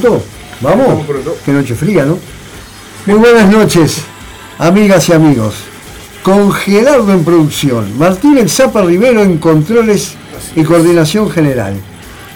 pronto? 0.00 0.24
¿Vamos? 0.60 0.88
Vamos 0.88 1.06
pronto. 1.06 1.36
Qué 1.44 1.52
noche 1.52 1.74
fría, 1.74 2.06
¿no? 2.06 2.18
Muy 3.06 3.16
buenas 3.16 3.50
noches, 3.50 4.02
amigas 4.58 5.08
y 5.08 5.12
amigos. 5.12 5.54
Con 6.22 6.52
Gerardo 6.52 7.12
en 7.12 7.24
producción, 7.24 7.98
Martín 7.98 8.38
El 8.38 8.48
Zapa 8.48 8.82
Rivero 8.82 9.22
en 9.22 9.38
controles 9.38 10.14
y 10.54 10.62
coordinación 10.62 11.28
general. 11.30 11.74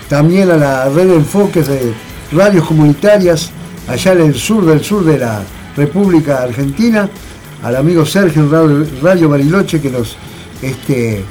También 0.09 0.51
a 0.51 0.57
la 0.57 0.89
red 0.89 1.07
de 1.07 1.15
enfoques 1.15 1.67
de 1.67 1.93
radios 2.31 2.67
comunitarias 2.67 3.51
allá 3.87 4.13
en 4.13 4.21
el 4.21 4.35
sur 4.35 4.65
del 4.65 4.83
sur 4.83 5.03
de 5.03 5.17
la 5.17 5.41
República 5.75 6.43
Argentina. 6.43 7.09
Al 7.63 7.77
amigo 7.77 8.05
Sergio 8.05 8.49
Radio, 8.49 8.85
Radio 9.01 9.29
Bariloche 9.29 9.79
que 9.79 9.89
nos, 9.89 10.17
este, 10.61 11.23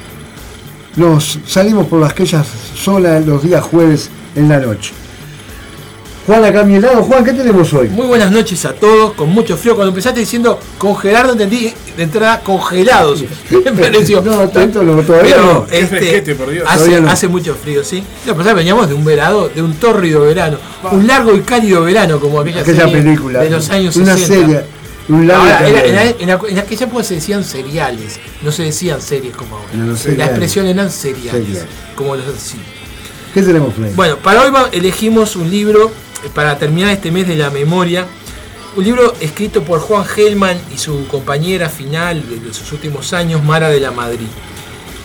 nos 0.97 1.39
salimos 1.47 1.87
por 1.87 2.01
las 2.01 2.15
calles 2.15 2.41
solas 2.75 3.25
los 3.27 3.43
días 3.43 3.63
jueves 3.63 4.11
en 4.35 4.49
la 4.49 4.59
noche. 4.59 5.02
Juan 6.27 6.45
acá 6.45 6.61
a 6.61 6.65
mi 6.65 6.79
lado. 6.79 7.03
Juan, 7.03 7.25
¿qué 7.25 7.33
tenemos 7.33 7.73
hoy? 7.73 7.89
Muy 7.89 8.07
buenas 8.07 8.31
noches 8.31 8.65
a 8.65 8.73
todos, 8.75 9.15
con 9.15 9.29
mucho 9.31 9.57
frío. 9.57 9.75
Cuando 9.75 9.89
empezaste 9.91 10.21
diciendo 10.21 10.59
congelar, 10.79 11.27
no 11.27 11.33
entendí 11.33 11.73
de 11.97 12.03
entrada 12.03 12.41
congelados. 12.41 13.25
Me 13.51 13.73
pareció. 13.73 14.23
No, 14.23 14.49
tanto 14.49 14.85
no, 14.85 15.03
todavía 15.03 15.35
Pero 15.35 15.53
no. 15.53 15.67
Este, 15.69 15.87
fresquete, 15.87 16.35
por 16.37 16.51
Dios. 16.51 16.65
hace, 16.69 16.77
Todavía 16.79 17.01
no. 17.01 17.11
hace 17.11 17.27
mucho 17.29 17.55
frío, 17.57 17.83
¿sí? 17.83 18.05
No, 18.25 18.37
pero 18.37 18.55
veníamos 18.55 18.89
de 18.89 18.95
un 18.95 19.05
verano, 19.05 19.49
de 19.49 19.63
un 19.63 19.75
tórrido 19.75 20.21
verano, 20.23 20.59
un 20.93 21.07
largo 21.09 21.35
y 21.35 21.41
cálido 21.41 21.83
verano, 21.83 22.21
como 22.21 22.41
aquella, 22.41 22.61
Aquella 22.61 22.85
serie 22.87 23.03
película. 23.03 23.41
de 23.41 23.51
los 23.51 23.69
años 23.71 23.97
Una 23.97 24.17
60. 24.17 24.47
serie. 24.47 24.61
Un 25.09 25.27
largo 25.27 25.43
Ahora, 25.43 25.69
en, 25.69 25.77
en 26.21 26.29
la- 26.29 26.41
en 26.49 26.59
aquella 26.61 26.85
época 26.87 27.03
se 27.03 27.15
decían 27.17 27.43
seriales, 27.43 28.21
no 28.43 28.53
se 28.53 28.63
decían 28.63 29.03
series 29.03 29.35
como 29.35 29.57
ahora. 29.57 29.69
No, 29.75 29.87
no, 29.87 29.93
la 29.93 29.99
seriales. 29.99 30.29
expresión 30.29 30.67
eran 30.69 30.89
seriales, 30.89 31.43
Seriales. 31.47 31.67
como 31.97 32.15
los 32.15 32.29
así. 32.29 32.59
¿Qué 33.35 33.43
tenemos, 33.43 33.75
Fred? 33.75 33.93
Bueno, 33.97 34.19
para 34.19 34.43
hoy 34.43 34.53
va- 34.53 34.69
elegimos 34.71 35.35
un 35.35 35.51
libro 35.51 35.91
para 36.35 36.59
terminar 36.59 36.91
este 36.91 37.11
mes 37.11 37.27
de 37.29 37.37
la 37.37 37.51
memoria. 37.51 38.07
Un 38.77 38.85
libro 38.85 39.15
escrito 39.21 39.63
por 39.63 39.81
Juan 39.81 40.05
Gelman 40.05 40.59
y 40.75 40.79
su 40.79 41.07
compañera 41.07 41.69
final 41.69 42.23
de 42.43 42.55
sus 42.55 42.73
últimos 42.73 43.13
años, 43.13 43.45
Mara 43.45 43.69
de 43.69 43.81
la 43.81 43.91
Madrid. 43.91 44.27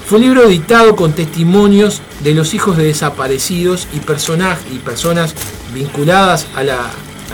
Fue 0.05 0.19
un 0.19 0.23
libro 0.23 0.43
editado 0.45 0.95
con 0.95 1.11
testimonios 1.11 2.01
de 2.21 2.33
los 2.33 2.53
hijos 2.53 2.77
de 2.77 2.85
desaparecidos 2.85 3.87
y, 3.93 3.99
personaj- 3.99 4.59
y 4.71 4.77
personas 4.77 5.33
vinculadas 5.73 6.47
a 6.55 6.63
la, 6.63 6.79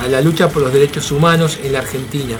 a 0.03 0.07
la 0.07 0.21
lucha 0.21 0.49
por 0.49 0.63
los 0.63 0.73
derechos 0.73 1.11
humanos 1.11 1.59
en 1.63 1.73
la 1.73 1.79
Argentina. 1.79 2.35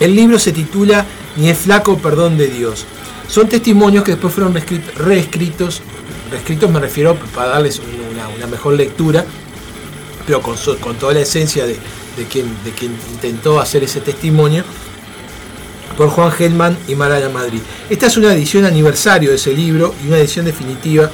El 0.00 0.14
libro 0.14 0.38
se 0.38 0.52
titula 0.52 1.06
Ni 1.36 1.48
es 1.48 1.56
flaco 1.56 1.96
perdón 1.96 2.36
de 2.36 2.48
Dios. 2.48 2.84
Son 3.26 3.48
testimonios 3.48 4.04
que 4.04 4.12
después 4.12 4.34
fueron 4.34 4.54
reescrit- 4.54 4.92
reescritos, 4.96 5.80
reescritos 6.30 6.70
me 6.70 6.78
refiero 6.78 7.16
para 7.34 7.48
darles 7.48 7.80
una, 8.12 8.28
una 8.28 8.46
mejor 8.46 8.74
lectura, 8.74 9.24
pero 10.26 10.42
con, 10.42 10.56
con 10.80 10.96
toda 10.96 11.14
la 11.14 11.20
esencia 11.20 11.66
de, 11.66 11.76
quien, 12.30 12.46
intentó 13.12 13.60
hacer 13.60 13.84
ese 13.84 14.00
testimonio, 14.00 14.64
por 15.96 16.08
Juan 16.10 16.30
Gelman 16.30 16.76
y 16.88 16.94
Mara 16.94 17.26
Madrid. 17.30 17.60
Esta 17.88 18.06
es 18.06 18.16
una 18.18 18.34
edición 18.34 18.66
aniversario 18.66 19.30
de 19.30 19.36
ese 19.36 19.54
libro 19.54 19.94
y 20.04 20.08
una 20.08 20.18
edición 20.18 20.44
definitiva 20.44 21.10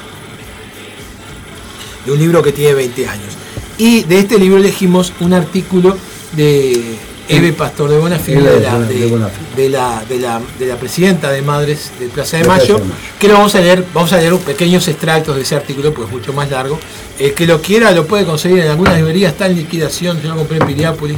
de 2.04 2.12
un 2.12 2.18
libro 2.18 2.42
que 2.42 2.52
tiene 2.52 2.74
20 2.74 3.06
años. 3.06 3.32
Y 3.78 4.02
de 4.04 4.18
este 4.18 4.38
libro 4.38 4.58
elegimos 4.58 5.12
un 5.20 5.34
artículo 5.34 5.96
de 6.32 6.98
Eve 7.36 7.52
Pastor 7.52 7.90
de 7.90 7.98
Bonafide, 7.98 8.40
de 8.42 8.60
la, 8.60 8.78
de 8.80 8.94
de- 8.94 9.06
Bonafide. 9.06 9.46
de 9.56 9.68
la- 9.68 10.02
de 10.08 10.18
la- 10.18 10.40
de 10.58 10.66
la 10.66 10.76
presidenta 10.76 11.30
de 11.30 11.42
Madres 11.42 11.90
de 11.98 12.06
Plaza 12.08 12.36
de 12.38 12.44
Mayo, 12.44 12.80
que 13.18 13.28
lo 13.28 13.34
vamos 13.34 13.54
a 13.54 13.60
leer, 13.60 13.84
vamos 13.94 14.12
a 14.12 14.18
leer 14.18 14.34
pequeños 14.38 14.86
extractos 14.88 15.36
de 15.36 15.42
ese 15.42 15.54
artículo, 15.56 15.92
pues 15.94 16.08
es 16.08 16.14
mucho 16.14 16.32
más 16.32 16.50
largo. 16.50 16.78
El 17.18 17.34
que 17.34 17.46
lo 17.46 17.60
quiera 17.60 17.90
lo 17.92 18.06
puede 18.06 18.24
conseguir 18.24 18.58
en 18.60 18.68
algunas 18.70 18.96
librerías, 18.96 19.32
está 19.32 19.46
en 19.46 19.56
liquidación, 19.56 20.20
yo 20.22 20.30
lo 20.30 20.36
compré 20.36 20.58
en 20.58 20.66
Piriápolis 20.66 21.16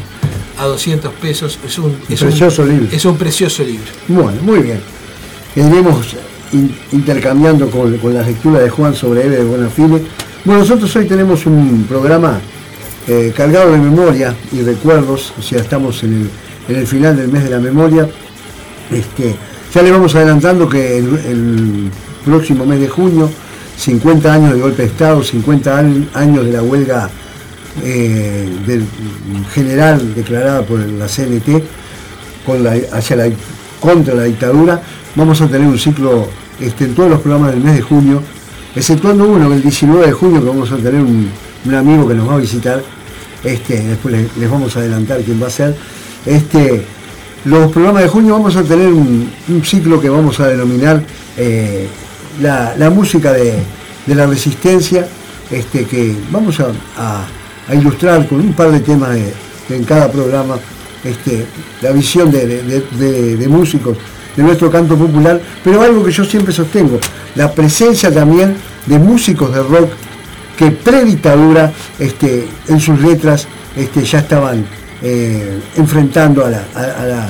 a 0.59 0.65
200 0.67 1.13
pesos, 1.15 1.59
es 1.67 1.79
un, 1.79 1.97
es 2.09 2.21
un- 2.23 2.29
precioso 2.29 2.65
libro. 2.65 2.89
Es 2.93 3.05
un 3.05 3.17
precioso 3.17 3.63
libro. 3.65 3.87
Bueno, 4.09 4.41
muy 4.43 4.61
bien. 4.61 4.81
Iremos 5.57 6.15
in- 6.53 6.75
intercambiando 6.93 7.71
con, 7.71 7.97
con 7.99 8.15
la 8.15 8.23
lectura 8.23 8.61
de 8.61 8.71
Juan 8.71 8.95
sobre 8.95 9.25
Eve 9.27 9.37
de 9.39 9.45
Bonafide. 9.45 10.03
Bueno, 10.45 10.61
nosotros 10.61 10.95
hoy 10.97 11.07
tenemos 11.07 11.47
un 11.47 11.85
programa 11.89 12.41
eh, 13.09 13.33
cargado 13.37 13.73
de 13.73 13.79
memoria 13.79 14.35
y 14.53 14.63
recuerdos, 14.63 15.33
o 15.39 15.43
sea, 15.43 15.61
estamos 15.61 16.03
en 16.05 16.31
el, 16.69 16.87
final 16.87 17.17
del 17.17 17.29
mes 17.29 17.45
de 17.45 17.51
la 17.51 17.59
memoria. 17.59 18.09
Este, 18.91 19.35
ya 19.75 19.83
le 19.83 19.91
vamos 19.91 20.15
adelantando 20.15 20.69
que 20.69 20.99
el, 20.99 21.91
próximo 22.25 22.65
mes 22.65 22.81
de 22.81 22.89
junio, 22.89 23.29
50 23.77 24.33
años 24.33 24.55
de 24.55 24.61
golpe 24.61 24.83
de 24.83 24.89
Estado, 24.89 25.23
50 25.23 25.79
an- 25.79 26.09
años 26.15 26.47
de 26.47 26.53
la 26.53 26.63
huelga 26.63 27.11
eh, 27.85 28.49
general 29.53 30.15
declarada 30.15 30.63
por 30.63 30.79
la 30.79 31.07
CNT 31.07 31.63
con 32.47 32.65
la, 32.65 32.77
hacia 32.93 33.17
la, 33.17 33.29
contra 33.81 34.15
la 34.15 34.23
dictadura, 34.25 34.81
vamos 35.17 35.41
a 35.43 35.49
tener 35.49 35.67
un 35.69 35.79
ciclo 35.79 36.29
este, 36.61 36.85
en 36.85 36.95
todos 36.95 37.11
los 37.11 37.21
programas 37.21 37.53
del 37.53 37.63
mes 37.63 37.75
de 37.75 37.83
junio, 37.83 38.23
exceptuando 38.75 39.25
uno, 39.29 39.53
el 39.53 39.61
19 39.63 40.07
de 40.07 40.13
junio, 40.13 40.41
que 40.41 40.49
vamos 40.49 40.73
a 40.73 40.77
tener 40.77 41.03
un, 41.03 41.29
un 41.65 41.75
amigo 41.75 42.07
que 42.09 42.15
nos 42.15 42.29
va 42.29 42.35
a 42.35 42.39
visitar, 42.39 42.83
este, 43.43 43.81
después 43.83 44.15
les, 44.37 44.51
vamos 44.51 44.77
a 44.77 44.81
adelantar 44.81 45.21
quién 45.23 45.43
va 45.43 45.47
a 45.49 45.51
ser. 45.51 45.75
Este, 46.27 46.83
los 47.45 47.71
programas 47.73 48.03
de 48.03 48.09
junio 48.09 48.33
vamos 48.35 48.57
a 48.57 48.63
tener 48.63 48.89
un, 48.93 49.31
ciclo 49.65 50.01
que 50.01 50.09
vamos 50.09 50.41
a 50.41 50.49
denominar 50.49 51.03
eh, 51.37 51.87
la, 52.41 52.75
la 52.77 52.91
música 52.91 53.33
de, 53.33 53.55
de 54.07 54.15
la 54.15 54.27
resistencia, 54.27 55.07
este, 55.51 55.85
que 55.85 56.15
vamos 56.31 56.59
a, 56.61 56.69
a- 56.97 57.27
ilustrar 57.75 58.27
con 58.29 58.41
un 58.41 58.53
par 58.53 58.71
de 58.71 58.81
temas 58.81 59.17
en 59.71 59.85
cada 59.85 60.11
programa 60.13 60.57
este, 61.03 61.47
la 61.81 61.93
visión 61.93 62.31
de- 62.31 62.63
de 63.37 63.49
músicos 63.49 63.97
de 64.37 64.43
nuestro 64.43 64.71
canto 64.71 64.97
popular, 64.97 65.41
pero 65.63 65.81
algo 65.81 66.05
que 66.05 66.11
yo 66.11 66.25
siempre 66.25 66.53
sostengo, 66.53 66.99
la 67.37 67.53
presencia 67.53 68.13
también 68.13 68.57
de 68.87 68.99
músicos 68.99 69.55
de 69.55 69.63
rock 69.63 69.91
que 70.57 70.71
predictadura 70.71 71.73
este, 71.99 72.47
en 72.69 72.81
sus 72.81 73.01
letras 73.01 73.47
este, 73.77 74.05
ya 74.05 74.21
estaban 74.21 74.65
eh, 75.03 75.61
enfrentando 75.77 76.45
a 76.45 76.51
la, 76.51 77.29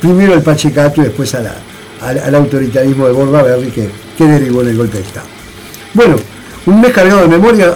primero 0.00 0.32
al 0.34 0.42
Pachecato 0.42 1.00
y 1.02 1.04
después 1.04 1.34
a 1.34 1.40
la- 1.40 1.54
al, 2.00 2.34
autoritarismo 2.34 3.06
de 3.06 3.12
Bordaberry 3.12 3.70
que, 3.70 3.88
que 4.18 4.24
derivó 4.24 4.62
en 4.62 4.68
el 4.70 4.76
golpe 4.76 4.96
de 4.98 5.04
Estado. 5.04 5.26
Bueno, 5.94 6.16
un 6.66 6.80
mes 6.80 6.92
cargado 6.92 7.20
de 7.22 7.28
memoria, 7.28 7.74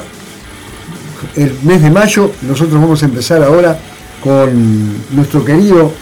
el 1.36 1.52
mes 1.62 1.82
de 1.82 1.90
mayo, 1.90 2.32
nosotros 2.42 2.80
vamos 2.80 3.02
a 3.02 3.06
empezar 3.06 3.42
ahora 3.42 3.78
con 4.22 4.94
nuestro 5.14 5.44
querido 5.44 5.92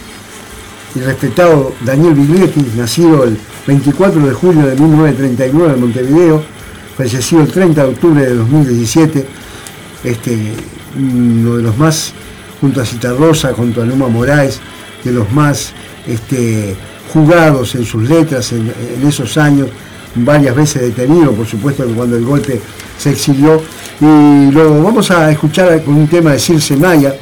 y 0.95 0.99
respetado 1.01 1.73
Daniel 1.81 2.13
Biglietti, 2.15 2.65
nacido 2.75 3.25
el 3.25 3.37
24 3.67 4.25
de 4.25 4.33
julio 4.33 4.65
de 4.65 4.75
1939 4.75 5.73
en 5.75 5.81
Montevideo, 5.81 6.43
fallecido 6.97 7.41
el 7.41 7.51
30 7.51 7.83
de 7.83 7.89
octubre 7.89 8.21
de 8.25 8.35
2017, 8.35 9.25
este, 10.03 10.53
uno 10.97 11.57
de 11.57 11.63
los 11.63 11.77
más, 11.77 12.13
junto 12.61 12.81
a 12.81 12.85
Citarrosa, 12.85 13.53
junto 13.53 13.81
a 13.81 13.85
Numa 13.85 14.07
Moraes, 14.07 14.59
de 15.03 15.11
los 15.11 15.31
más 15.31 15.73
este, 16.07 16.75
jugados 17.13 17.75
en 17.75 17.85
sus 17.85 18.07
letras 18.07 18.51
en, 18.53 18.71
esos 19.05 19.37
años, 19.37 19.67
varias 20.15 20.55
veces 20.55 20.81
detenido, 20.81 21.33
por 21.33 21.45
supuesto 21.45 21.85
cuando 21.95 22.15
el 22.15 22.23
golpe 22.23 22.61
se 22.97 23.11
exilió, 23.11 23.61
y 23.99 24.51
lo 24.51 24.81
vamos 24.81 25.11
a 25.11 25.31
escuchar 25.31 25.83
con 25.83 25.95
un 25.95 26.07
tema 26.07 26.31
de 26.31 26.39
Circe 26.39 26.77
Maya, 26.77 27.13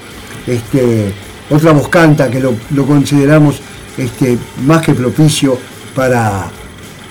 este, 0.46 1.14
otra 1.50 1.72
voz 1.72 1.90
canta 1.90 2.30
que 2.30 2.40
lo, 2.40 2.54
lo 2.72 2.86
consideramos 2.86 3.60
este, 3.98 4.38
más 4.66 4.84
que 4.84 4.94
propicio 4.94 5.58
para, 5.96 6.50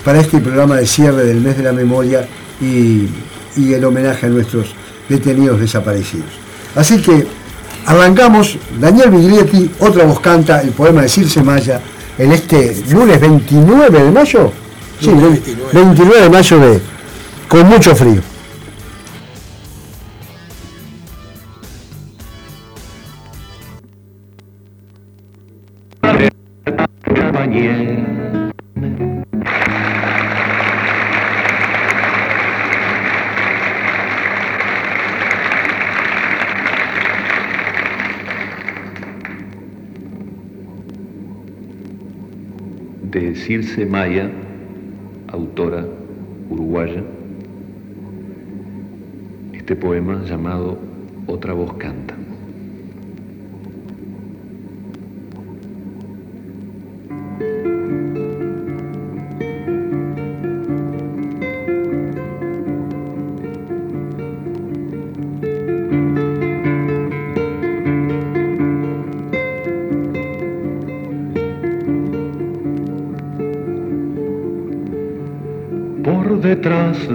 para 0.03 0.19
este 0.19 0.39
programa 0.39 0.77
de 0.77 0.85
cierre 0.85 1.25
del 1.25 1.41
mes 1.41 1.57
de 1.57 1.63
la 1.63 1.73
memoria 1.73 2.25
y, 2.63 3.09
y 3.61 3.73
el 3.73 3.83
homenaje 3.83 4.25
a 4.25 4.29
nuestros 4.29 4.73
detenidos 5.09 5.59
desaparecidos. 5.59 6.29
Así 6.75 7.01
que 7.01 7.25
arrancamos, 7.85 8.57
Daniel 8.79 9.11
Biglietti, 9.11 9.69
otra 9.79 10.05
voz 10.05 10.19
canta, 10.19 10.61
el 10.61 10.69
poema 10.69 11.01
de 11.01 11.09
Circe 11.09 11.43
Maya, 11.43 11.81
en 12.17 12.31
este 12.31 12.83
lunes 12.89 13.19
29 13.19 14.03
de 14.03 14.11
mayo. 14.11 14.51
Sí, 14.99 15.07
Lunes 15.07 15.43
29. 15.45 15.71
29. 15.73 15.85
29 15.85 16.21
de 16.21 16.29
mayo 16.29 16.59
de, 16.59 16.81
con 17.47 17.67
mucho 17.67 17.95
frío. 17.95 18.32
Circe 43.73 43.89
Maya, 43.89 44.29
autora 45.29 45.83
uruguaya, 46.47 47.01
este 49.51 49.75
poema 49.75 50.21
llamado 50.25 50.77
Otra 51.25 51.53
voz 51.53 51.73
canta. 51.79 52.22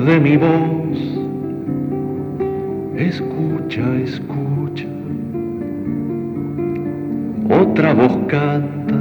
De 0.04 0.20
mi 0.20 0.36
voz. 0.36 0.98
Escucha, 2.96 3.96
escucha. 3.96 4.86
Otra 7.48 7.94
voz 7.94 8.16
canta. 8.28 8.96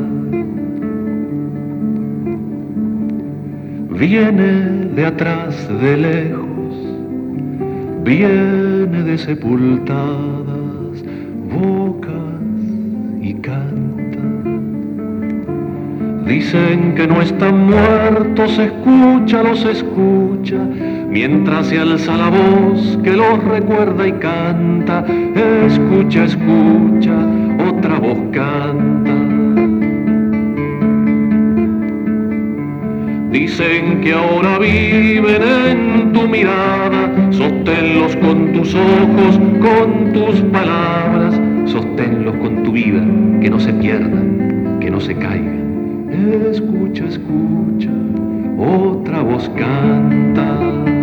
Viene 3.99 4.91
de 4.95 5.05
atrás, 5.05 5.67
de 5.81 5.97
lejos. 5.97 6.47
Viene 8.03 9.03
de 9.03 9.17
sepultadas 9.17 11.03
bocas 11.51 12.61
y 13.21 13.33
canta. 13.35 13.87
Dicen 16.27 16.93
que 16.95 17.07
no 17.07 17.21
están 17.21 17.67
muertos, 17.67 18.59
escucha, 18.59 19.43
los 19.43 19.63
escucha, 19.63 20.57
mientras 21.17 21.65
se 21.65 21.79
alza 21.79 22.15
la 22.15 22.29
voz 22.29 23.00
que 23.03 23.13
los 23.13 23.43
recuerda 23.43 24.07
y 24.07 24.12
canta. 24.13 25.03
Escucha, 25.65 26.25
escucha, 26.25 27.15
otra 27.67 27.97
voz 27.97 28.19
canta. 28.31 29.15
Dicen 33.31 34.01
que 34.01 34.13
ahora 34.13 34.59
viven 34.59 35.41
en 35.41 36.13
tu 36.13 36.27
mirada, 36.27 37.12
sosténlos 37.31 38.15
con 38.17 38.53
tus 38.53 38.75
ojos, 38.75 39.39
con 39.59 40.13
tus 40.13 40.39
palabras, 40.51 41.41
sosténlos 41.65 42.36
con 42.36 42.62
tu 42.62 42.74
vida, 42.74 43.03
que 43.41 43.50
no 43.50 43.59
se 43.59 43.74
pierdan, 43.74 44.77
que 44.79 44.91
no 44.91 45.00
se 45.00 45.15
caigan. 45.15 46.09
Escucha, 46.51 47.05
escucha, 47.05 47.89
otra 48.59 49.24
voz 49.24 49.50
canta. 49.57 50.96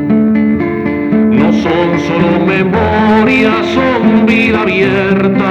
Son 1.62 1.98
solo 2.06 2.44
memorias, 2.46 3.66
son 3.74 4.26
vida 4.26 4.62
abierta, 4.62 5.50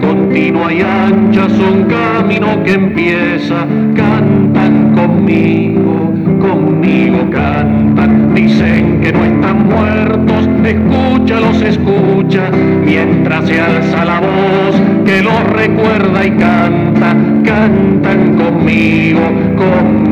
continua 0.00 0.72
y 0.72 0.82
ancha, 0.82 1.48
son 1.48 1.84
camino 1.84 2.62
que 2.64 2.72
empieza. 2.74 3.66
Cantan 3.94 4.94
conmigo, 4.94 6.12
conmigo 6.40 7.30
cantan. 7.30 8.34
Dicen 8.34 9.00
que 9.00 9.12
no 9.12 9.24
están 9.24 9.66
muertos, 9.66 10.48
escúchalos, 10.64 11.62
escucha, 11.62 12.50
mientras 12.84 13.46
se 13.46 13.60
alza 13.60 14.04
la 14.04 14.20
voz 14.20 14.80
que 15.04 15.22
los 15.22 15.42
recuerda 15.52 16.26
y 16.26 16.30
canta 16.32 17.16
cantan 17.46 18.36
conmigo, 18.36 19.20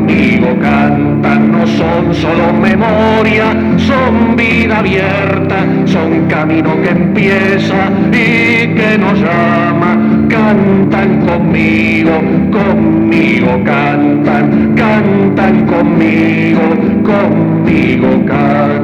conmigo 0.05 0.47
cantan, 0.61 1.51
no 1.51 1.65
son 1.65 2.13
solo 2.13 2.53
memoria, 2.53 3.55
son 3.77 4.35
vida 4.35 4.79
abierta, 4.79 5.65
son 5.85 6.27
camino 6.27 6.79
que 6.81 6.89
empieza 6.89 7.89
y 8.11 8.67
que 8.75 8.97
nos 8.99 9.19
llama, 9.19 10.27
cantan 10.29 11.25
conmigo, 11.25 12.11
conmigo 12.51 13.63
cantan, 13.63 14.75
cantan 14.75 15.65
conmigo, 15.65 16.61
conmigo 17.03 18.25
cantan. 18.25 18.74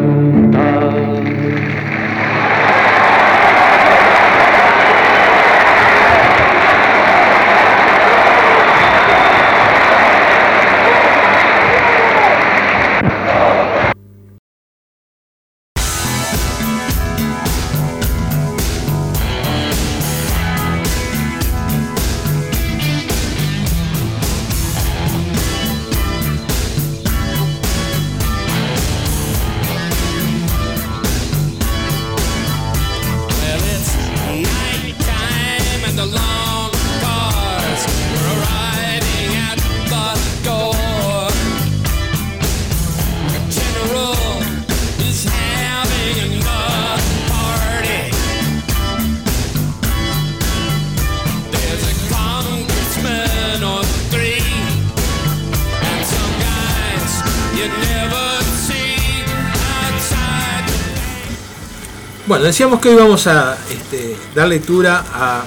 Decíamos 62.52 62.82
que 62.82 62.90
hoy 62.90 62.96
vamos 62.96 63.28
a 63.28 63.58
este, 63.72 64.14
dar 64.36 64.46
lectura 64.50 65.06
a, 65.14 65.46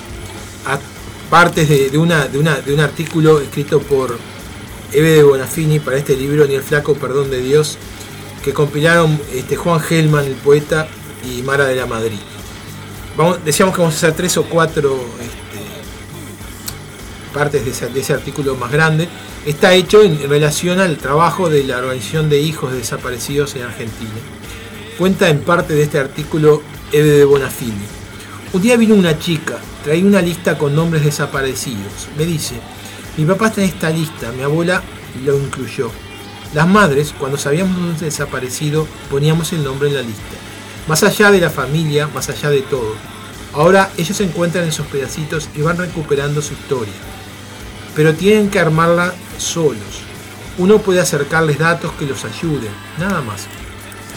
partes 1.28 1.68
de, 1.68 1.98
una, 1.98 2.24
de, 2.28 2.38
un 2.38 2.80
artículo 2.80 3.40
escrito 3.40 3.80
por 3.80 4.18
Eve 4.90 5.10
de 5.10 5.22
Bonafini 5.22 5.80
para 5.80 5.98
este 5.98 6.16
libro, 6.16 6.46
Ni 6.46 6.54
el 6.54 6.62
flaco 6.62 6.94
perdón 6.94 7.30
de 7.30 7.42
Dios, 7.42 7.76
que 8.42 8.54
compilaron 8.54 9.20
este, 9.34 9.54
Juan 9.54 9.80
Gelman, 9.80 10.24
el 10.24 10.32
poeta, 10.36 10.88
y 11.30 11.42
Mara 11.42 11.66
de 11.66 11.76
la 11.76 11.84
Madrid. 11.84 12.18
decíamos 13.44 13.74
que 13.74 13.82
vamos 13.82 13.96
a 13.96 13.98
hacer 13.98 14.14
tres 14.14 14.38
o 14.38 14.44
cuatro 14.44 14.94
este, 15.20 15.58
partes 17.34 17.66
de 17.92 18.00
ese, 18.00 18.14
artículo 18.14 18.54
más 18.54 18.72
grande. 18.72 19.10
Está 19.44 19.74
hecho 19.74 20.02
en 20.02 20.26
relación 20.26 20.80
al 20.80 20.96
trabajo 20.96 21.50
de 21.50 21.64
la 21.64 21.76
Organización 21.76 22.30
de 22.30 22.40
Hijos 22.40 22.72
Desaparecidos 22.72 23.56
en 23.56 23.64
Argentina. 23.64 24.10
Cuenta 24.96 25.28
en 25.28 25.40
parte 25.40 25.74
de 25.74 25.82
este 25.82 25.98
artículo 25.98 26.62
Eve 26.94 27.10
de 27.10 27.24
Bonafini. 27.24 27.84
Un 28.52 28.62
día 28.62 28.76
vino 28.76 28.94
una 28.94 29.18
chica, 29.18 29.58
traía 29.82 30.04
una 30.04 30.22
lista 30.22 30.56
con 30.56 30.76
nombres 30.76 31.02
desaparecidos. 31.02 32.06
Me 32.16 32.24
dice, 32.24 32.54
mi 33.16 33.24
papá 33.24 33.48
está 33.48 33.62
en 33.62 33.68
esta 33.70 33.90
lista, 33.90 34.30
mi 34.30 34.44
abuela 34.44 34.80
lo 35.24 35.36
incluyó. 35.36 35.90
Las 36.52 36.68
madres, 36.68 37.12
cuando 37.18 37.36
sabíamos 37.36 37.76
un 37.76 37.98
desaparecido, 37.98 38.86
poníamos 39.10 39.52
el 39.52 39.64
nombre 39.64 39.88
en 39.88 39.96
la 39.96 40.02
lista. 40.02 40.22
Más 40.86 41.02
allá 41.02 41.32
de 41.32 41.40
la 41.40 41.50
familia, 41.50 42.06
más 42.06 42.28
allá 42.28 42.50
de 42.50 42.62
todo. 42.62 42.94
Ahora 43.54 43.90
ellos 43.96 44.16
se 44.16 44.22
encuentran 44.22 44.62
en 44.62 44.70
esos 44.70 44.86
pedacitos 44.86 45.48
y 45.56 45.62
van 45.62 45.78
recuperando 45.78 46.40
su 46.42 46.52
historia. 46.52 46.94
Pero 47.96 48.14
tienen 48.14 48.50
que 48.50 48.60
armarla 48.60 49.12
solos. 49.36 50.04
Uno 50.58 50.78
puede 50.78 51.00
acercarles 51.00 51.58
datos 51.58 51.90
que 51.98 52.06
los 52.06 52.24
ayuden, 52.24 52.70
nada 53.00 53.20
más. 53.20 53.48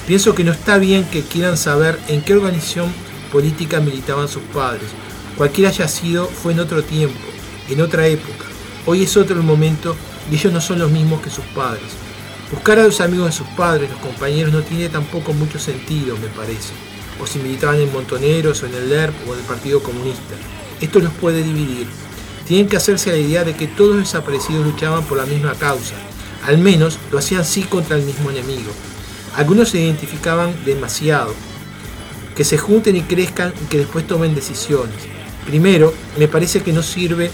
Pienso 0.08 0.34
que 0.34 0.46
no 0.46 0.54
está 0.54 0.78
bien 0.78 1.04
que 1.04 1.22
quieran 1.22 1.58
saber 1.58 2.00
en 2.08 2.22
qué 2.22 2.34
organización 2.34 2.90
política 3.30 3.82
militaban 3.82 4.30
sus 4.30 4.42
padres. 4.44 4.86
Cualquiera 5.36 5.70
haya 5.70 5.90
sido, 5.90 6.28
fue 6.28 6.54
en 6.54 6.62
otro 6.62 6.82
tiempo, 6.82 7.20
en 7.68 7.82
otra 7.82 8.08
época. 8.08 8.46
Hoy 8.86 9.04
es 9.04 9.18
otro 9.18 9.36
el 9.36 9.44
momento 9.44 9.98
y 10.32 10.36
ellos 10.36 10.54
no 10.54 10.62
son 10.62 10.80
los 10.80 10.90
mismos 10.90 11.22
que 11.22 11.30
sus 11.30 11.44
padres. 11.48 11.84
Buscar 12.50 12.80
a 12.80 12.86
los 12.86 13.02
amigos 13.02 13.26
de 13.26 13.32
sus 13.34 13.48
padres, 13.48 13.90
los 13.92 14.00
compañeros, 14.00 14.54
no 14.54 14.62
tiene 14.62 14.88
tampoco 14.88 15.34
mucho 15.34 15.60
sentido, 15.60 16.16
me 16.16 16.30
parece. 16.30 16.72
O 17.22 17.28
si 17.28 17.40
militaban 17.40 17.82
en 17.82 17.92
Montoneros 17.92 18.64
o 18.64 18.68
en 18.68 18.76
el 18.76 18.90
ERP 18.90 19.28
o 19.28 19.34
en 19.34 19.40
el 19.42 19.46
Partido 19.46 19.84
Comunista. 19.84 20.36
Esto 20.80 21.00
los 21.02 21.12
puede 21.16 21.44
dividir. 21.44 21.86
Tienen 22.48 22.70
que 22.70 22.78
hacerse 22.78 23.12
la 23.12 23.18
idea 23.18 23.44
de 23.44 23.58
que 23.58 23.68
todos 23.68 23.98
los 23.98 24.06
desaparecidos 24.06 24.66
luchaban 24.66 25.04
por 25.04 25.18
la 25.18 25.26
misma 25.26 25.54
causa. 25.56 25.96
Al 26.46 26.60
menos 26.60 26.98
lo 27.12 27.20
hacían 27.20 27.44
sí 27.44 27.64
contra 27.64 27.98
el 27.98 28.04
mismo 28.04 28.32
enemigo. 28.32 28.72
Algunos 29.38 29.70
se 29.70 29.80
identificaban 29.80 30.54
demasiado. 30.66 31.34
Que 32.36 32.44
se 32.44 32.58
junten 32.58 32.98
y 32.98 33.02
crezcan 33.04 33.54
y 33.64 33.68
que 33.68 33.78
después 33.78 34.06
tomen 34.06 34.36
decisiones. 34.36 34.98
Primero, 35.46 35.94
me 36.20 36.28
parece 36.28 36.62
que 36.62 36.74
no 36.74 36.84
sirve 36.84 37.32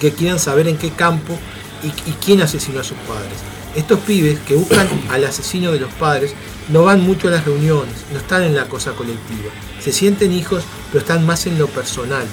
que 0.00 0.12
quieran 0.12 0.38
saber 0.38 0.66
en 0.66 0.78
qué 0.78 0.90
campo 0.90 1.38
¿Y, 1.82 1.88
y 1.88 2.14
quién 2.24 2.40
asesinó 2.40 2.80
a 2.80 2.84
sus 2.84 2.96
padres? 2.98 3.38
Estos 3.74 4.00
pibes 4.00 4.38
que 4.40 4.54
buscan 4.54 4.88
al 5.10 5.24
asesino 5.24 5.72
de 5.72 5.80
los 5.80 5.92
padres 5.92 6.32
no 6.68 6.84
van 6.84 7.02
mucho 7.02 7.28
a 7.28 7.30
las 7.30 7.44
reuniones, 7.44 7.94
no 8.12 8.18
están 8.18 8.42
en 8.42 8.56
la 8.56 8.66
cosa 8.66 8.92
colectiva. 8.92 9.50
Se 9.80 9.92
sienten 9.92 10.32
hijos, 10.32 10.64
pero 10.90 11.00
están 11.00 11.26
más 11.26 11.46
en 11.46 11.58
lo 11.58 11.66
personal. 11.68 12.24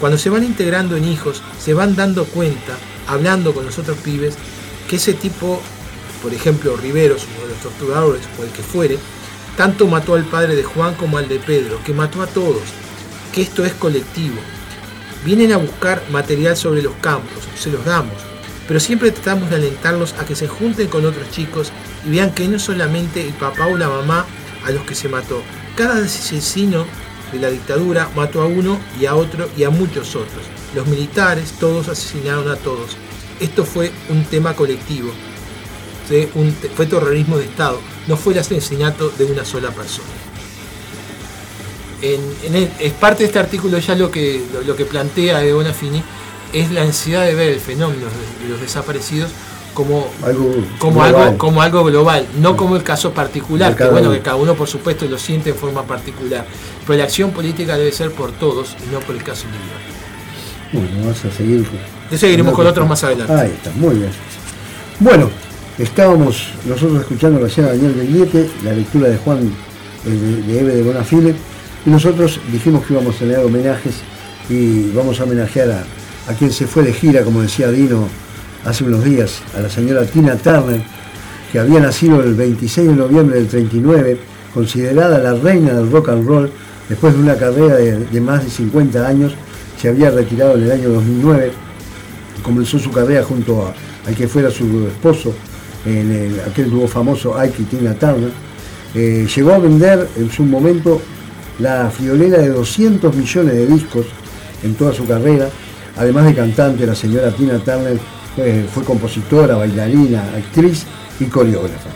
Cuando 0.00 0.16
se 0.16 0.30
van 0.30 0.44
integrando 0.44 0.96
en 0.96 1.04
hijos, 1.04 1.42
se 1.62 1.74
van 1.74 1.94
dando 1.94 2.24
cuenta, 2.24 2.78
hablando 3.06 3.52
con 3.52 3.66
los 3.66 3.78
otros 3.78 3.98
pibes, 3.98 4.36
que 4.88 4.96
ese 4.96 5.12
tipo, 5.12 5.60
por 6.22 6.34
ejemplo, 6.34 6.76
Riveros, 6.76 7.26
uno 7.34 7.46
de 7.46 7.54
los 7.54 7.62
torturadores, 7.62 8.22
o 8.38 8.44
el 8.44 8.50
que 8.50 8.62
fuere, 8.62 8.98
tanto 9.56 9.86
mató 9.86 10.14
al 10.14 10.24
padre 10.24 10.56
de 10.56 10.62
Juan 10.62 10.94
como 10.94 11.18
al 11.18 11.28
de 11.28 11.38
Pedro, 11.38 11.80
que 11.84 11.92
mató 11.92 12.22
a 12.22 12.26
todos, 12.26 12.62
que 13.32 13.42
esto 13.42 13.64
es 13.64 13.72
colectivo. 13.74 14.36
Vienen 15.24 15.52
a 15.52 15.58
buscar 15.58 16.02
material 16.10 16.56
sobre 16.56 16.82
los 16.82 16.94
campos, 17.00 17.44
se 17.58 17.70
los 17.70 17.84
damos, 17.84 18.16
pero 18.66 18.80
siempre 18.80 19.10
tratamos 19.10 19.50
de 19.50 19.56
alentarlos 19.56 20.14
a 20.14 20.24
que 20.24 20.36
se 20.36 20.48
junten 20.48 20.88
con 20.88 21.04
otros 21.04 21.30
chicos 21.30 21.72
y 22.06 22.10
vean 22.10 22.32
que 22.32 22.48
no 22.48 22.58
solamente 22.58 23.26
el 23.26 23.34
papá 23.34 23.66
o 23.66 23.76
la 23.76 23.88
mamá 23.88 24.26
a 24.64 24.70
los 24.70 24.84
que 24.84 24.94
se 24.94 25.08
mató. 25.08 25.42
Cada 25.76 26.04
asesino 26.04 26.86
de 27.32 27.38
la 27.38 27.50
dictadura 27.50 28.08
mató 28.14 28.42
a 28.42 28.46
uno 28.46 28.78
y 29.00 29.06
a 29.06 29.14
otro 29.14 29.48
y 29.56 29.64
a 29.64 29.70
muchos 29.70 30.16
otros. 30.16 30.44
Los 30.74 30.86
militares 30.86 31.54
todos 31.58 31.88
asesinaron 31.88 32.48
a 32.48 32.56
todos. 32.56 32.96
Esto 33.40 33.64
fue 33.64 33.90
un 34.08 34.24
tema 34.24 34.54
colectivo. 34.54 35.10
Fue 36.74 36.86
terrorismo 36.86 37.38
de 37.38 37.44
Estado, 37.44 37.80
no 38.06 38.16
fue 38.16 38.32
el 38.32 38.40
asesinato 38.40 39.10
de 39.10 39.24
una 39.26 39.44
sola 39.44 39.70
persona. 39.70 40.08
es 42.02 42.92
parte 42.94 43.22
de 43.22 43.26
este 43.26 43.38
artículo 43.38 43.78
ya 43.78 43.94
lo 43.94 44.10
que, 44.10 44.42
lo, 44.66 44.74
que 44.76 44.84
plantea 44.84 45.38
de 45.38 45.52
Bonafini 45.52 46.02
es 46.52 46.70
la 46.72 46.82
ansiedad 46.82 47.24
de 47.24 47.34
ver 47.34 47.50
el 47.50 47.60
fenómeno 47.60 48.06
de 48.42 48.48
los 48.48 48.60
desaparecidos 48.60 49.30
como 49.74 50.10
algo, 50.24 50.52
como 50.78 51.02
algo, 51.02 51.38
como 51.38 51.62
algo 51.62 51.84
global, 51.84 52.26
no 52.38 52.56
como 52.56 52.76
el 52.76 52.82
caso 52.82 53.12
particular, 53.12 53.76
que 53.76 53.84
bueno, 53.84 54.10
que 54.10 54.20
cada 54.20 54.36
uno 54.36 54.54
por 54.54 54.68
supuesto 54.68 55.06
lo 55.06 55.16
siente 55.16 55.50
en 55.50 55.56
forma 55.56 55.84
particular. 55.84 56.44
Pero 56.86 56.98
la 56.98 57.04
acción 57.04 57.30
política 57.30 57.78
debe 57.78 57.92
ser 57.92 58.10
por 58.10 58.32
todos 58.32 58.76
y 58.84 58.92
no 58.92 58.98
por 59.00 59.14
el 59.14 59.22
caso 59.22 59.46
individual. 59.46 59.80
Bueno, 60.72 60.88
vamos 61.00 61.24
a 61.24 61.30
seguir. 61.30 61.66
Ya 62.10 62.18
seguiremos 62.18 62.54
con 62.54 62.66
otros 62.66 62.88
más 62.88 63.02
adelante. 63.04 63.32
Ahí 63.32 63.50
está, 63.50 63.70
muy 63.72 63.94
bien. 63.94 64.10
Bueno, 64.98 65.30
estábamos 65.82 66.48
nosotros 66.66 67.00
escuchando 67.00 67.38
recién 67.38 67.66
a 67.66 67.70
Daniel 67.70 67.94
Begliete, 67.94 68.50
la 68.64 68.72
lectura 68.72 69.08
de 69.08 69.16
Juan 69.18 69.38
eh, 70.06 70.08
de, 70.08 70.42
de 70.42 70.60
Eve 70.60 70.76
de 70.76 70.82
Bonafile, 70.82 71.34
y 71.86 71.90
nosotros 71.90 72.40
dijimos 72.52 72.84
que 72.84 72.94
íbamos 72.94 73.16
a 73.16 73.18
tener 73.20 73.38
homenajes 73.38 73.94
y 74.48 74.90
vamos 74.90 75.20
a 75.20 75.24
homenajear 75.24 75.70
a, 75.70 75.84
a 76.30 76.34
quien 76.34 76.52
se 76.52 76.66
fue 76.66 76.82
de 76.82 76.92
gira, 76.92 77.22
como 77.22 77.42
decía 77.42 77.70
Dino, 77.70 78.08
hace 78.64 78.84
unos 78.84 79.04
días 79.04 79.40
a 79.56 79.60
la 79.60 79.70
señora 79.70 80.04
Tina 80.04 80.36
Turner, 80.36 80.82
que 81.50 81.58
había 81.58 81.80
nacido 81.80 82.22
el 82.22 82.34
26 82.34 82.88
de 82.88 82.94
noviembre 82.94 83.36
del 83.36 83.48
39, 83.48 84.20
considerada 84.52 85.18
la 85.18 85.34
reina 85.34 85.72
del 85.72 85.90
rock 85.90 86.10
and 86.10 86.26
roll, 86.26 86.50
después 86.88 87.14
de 87.14 87.20
una 87.20 87.36
carrera 87.36 87.76
de, 87.76 88.20
más 88.20 88.44
de 88.44 88.50
50 88.50 89.06
años, 89.06 89.32
se 89.80 89.88
había 89.88 90.10
retirado 90.10 90.56
en 90.56 90.64
el 90.64 90.72
año 90.72 90.90
2009, 90.90 91.52
comenzó 92.42 92.78
su 92.78 92.90
carrera 92.90 93.24
junto 93.24 93.66
a, 93.66 93.74
al 94.08 94.14
que 94.14 94.28
fuera 94.28 94.50
su 94.50 94.86
esposo, 94.86 95.34
en 95.84 96.36
aquel 96.46 96.70
dúo 96.70 96.86
famoso 96.86 97.38
Ike 97.38 97.62
y 97.62 97.64
Tina 97.64 97.94
Turner, 97.94 98.32
eh, 98.94 99.26
llegó 99.34 99.52
a 99.52 99.58
vender 99.58 100.08
en 100.16 100.30
su 100.30 100.42
momento 100.44 101.00
la 101.58 101.90
friolera 101.90 102.38
de 102.38 102.48
200 102.48 103.14
millones 103.14 103.54
de 103.54 103.66
discos 103.66 104.06
en 104.62 104.74
toda 104.74 104.92
su 104.92 105.06
carrera, 105.06 105.48
además 105.96 106.26
de 106.26 106.34
cantante, 106.34 106.86
la 106.86 106.94
señora 106.94 107.30
Tina 107.30 107.58
Turner 107.58 107.98
fue 108.72 108.84
compositora, 108.84 109.56
bailarina, 109.56 110.22
actriz 110.36 110.84
y 111.18 111.24
coreógrafa. 111.24 111.90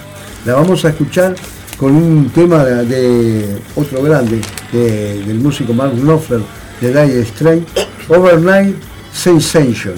La 0.44 0.54
vamos 0.54 0.84
a 0.84 0.90
escuchar 0.90 1.34
con 1.78 1.94
un 1.94 2.28
tema 2.30 2.64
de, 2.64 3.56
otro 3.74 4.02
grande, 4.02 4.40
del 4.72 5.38
músico 5.38 5.72
Mark 5.72 5.94
Knopfler 5.94 6.40
de 6.80 6.88
Dire 6.88 7.24
Straits, 7.24 7.72
Overnight 8.08 8.76
Sensation. 9.12 9.94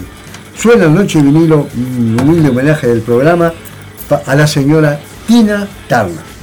Suena 0.57 0.87
Noche 0.87 1.21
Vinilo, 1.21 1.67
un 1.77 2.17
humilde 2.21 2.49
homenaje 2.51 2.87
del 2.87 3.01
programa 3.01 3.53
a 4.15 4.35
la 4.35 4.47
señora 4.47 4.99
Tina 5.27 5.67
Turner. 5.89 6.36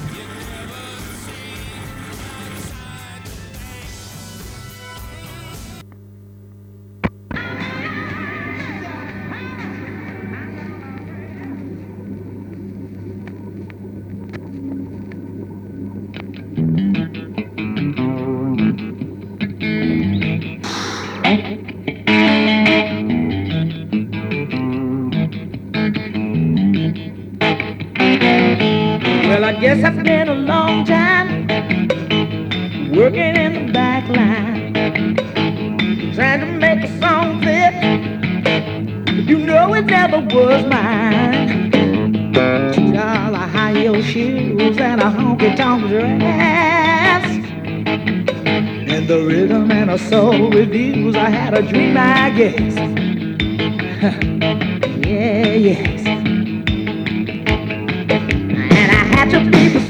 a 49.13 49.23
rhythm 49.23 49.71
and 49.71 49.91
a 49.91 49.97
soul 49.97 50.49
reveals. 50.49 51.15
I 51.15 51.29
had 51.29 51.53
a 51.53 51.61
dream, 51.61 51.95
I 51.97 52.31
guess. 52.31 52.75
yeah, 55.05 55.53
yes. 55.53 56.05
And 56.07 56.67
I 58.91 59.03
had 59.13 59.29
to 59.29 59.39
be 59.51 59.82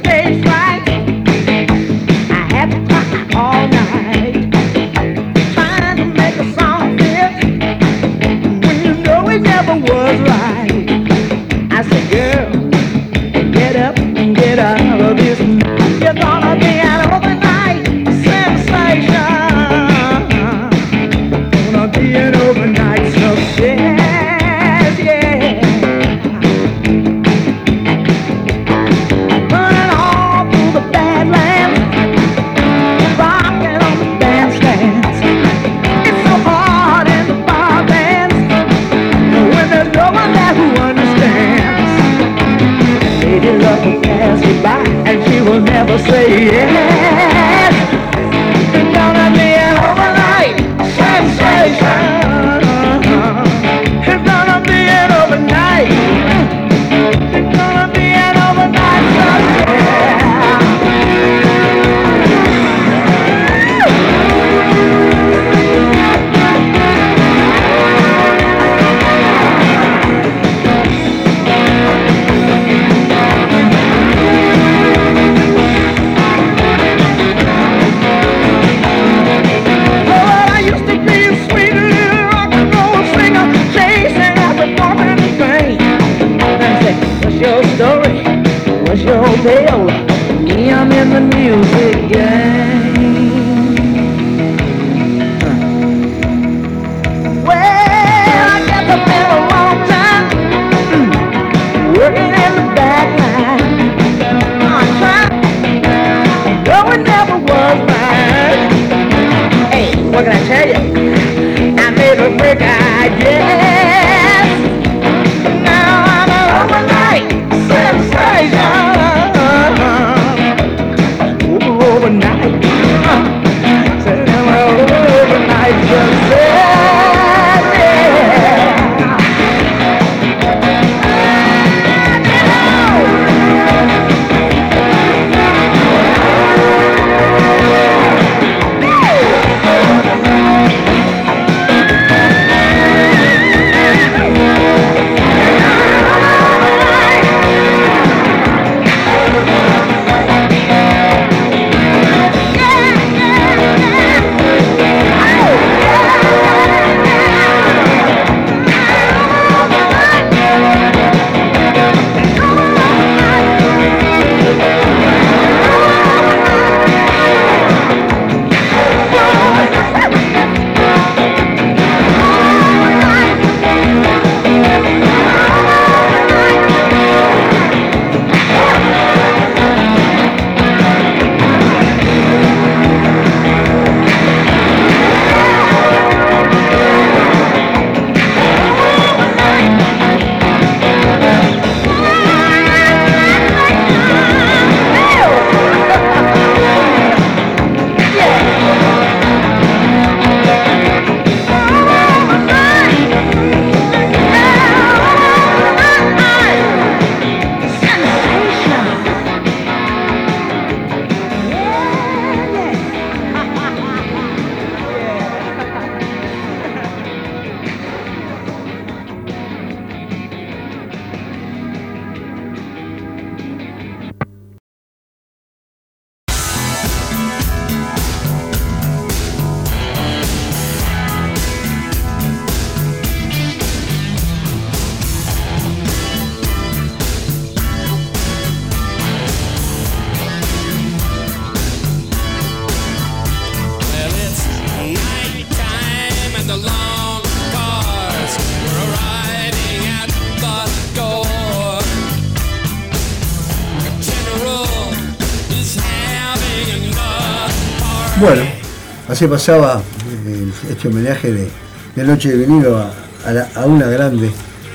así 259.23 259.27
pasaba 259.31 259.81
eh, 260.27 260.47
este 260.69 260.87
homenaje 260.89 261.31
de, 261.31 261.47
de 261.95 262.03
Noche 262.03 262.29
de 262.29 262.37
Venido 262.45 262.77
a, 262.77 262.91
a 263.25 263.31
la- 263.31 263.47
a 263.55 263.65
una 263.65 263.87
grande 263.87 264.29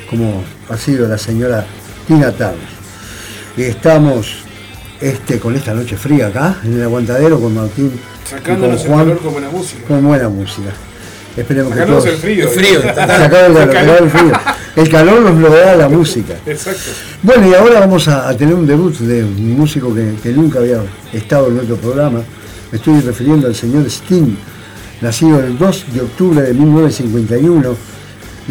como 0.08 0.42
ha 0.70 0.76
sido 0.78 1.06
la 1.06 1.18
señora 1.18 1.66
Tina 2.06 2.30
Turner. 2.32 2.56
Y 3.58 3.62
estamos 3.64 4.38
este, 5.00 5.38
con 5.38 5.54
esta 5.54 5.74
noche 5.74 5.96
fría 5.98 6.28
acá, 6.28 6.56
en 6.64 6.74
el 6.74 6.82
aguantadero 6.82 7.38
con 7.40 7.54
Martín 7.54 7.92
Sacándonos 8.28 8.82
con 8.82 8.88
el 8.90 8.94
Juan, 8.94 9.04
calor 9.06 9.18
con 9.22 9.32
buena 9.32 9.50
música. 9.50 9.82
con 9.87 10.06
buena 10.06 10.28
música. 10.30 10.70
Esperemos 11.37 11.74
que 11.74 11.80
todos... 11.82 12.06
el 12.06 12.16
frío. 12.16 12.44
El 12.44 12.50
frío, 12.50 12.80
¿eh? 12.80 12.88
el 12.88 13.30
calor, 13.30 13.56
sacar 13.66 14.02
el 14.02 14.11
frío. 14.11 14.32
El 14.76 14.88
calor 14.88 15.20
nos 15.20 15.38
lo 15.40 15.50
da 15.54 15.76
la 15.76 15.88
música. 15.90 16.34
Exacto. 16.46 16.80
Bueno, 17.22 17.48
y 17.50 17.54
ahora 17.54 17.80
vamos 17.80 18.08
a, 18.08 18.28
a 18.28 18.34
tener 18.37 18.54
un 18.54 18.66
debut 18.66 18.96
de 18.98 19.24
un 19.24 19.58
músico 19.58 19.94
que, 19.94 20.14
que 20.22 20.30
nunca 20.32 20.58
había 20.61 20.80
estado 21.12 21.48
en 21.48 21.56
nuestro 21.56 21.76
programa. 21.76 22.22
Me 22.70 22.78
estoy 22.78 23.00
refiriendo 23.00 23.46
al 23.46 23.54
señor 23.54 23.87
Sting, 23.87 24.37
nacido 25.00 25.40
el 25.40 25.57
2 25.57 25.85
de 25.94 26.00
octubre 26.02 26.42
de 26.42 26.52
1951, 26.52 27.76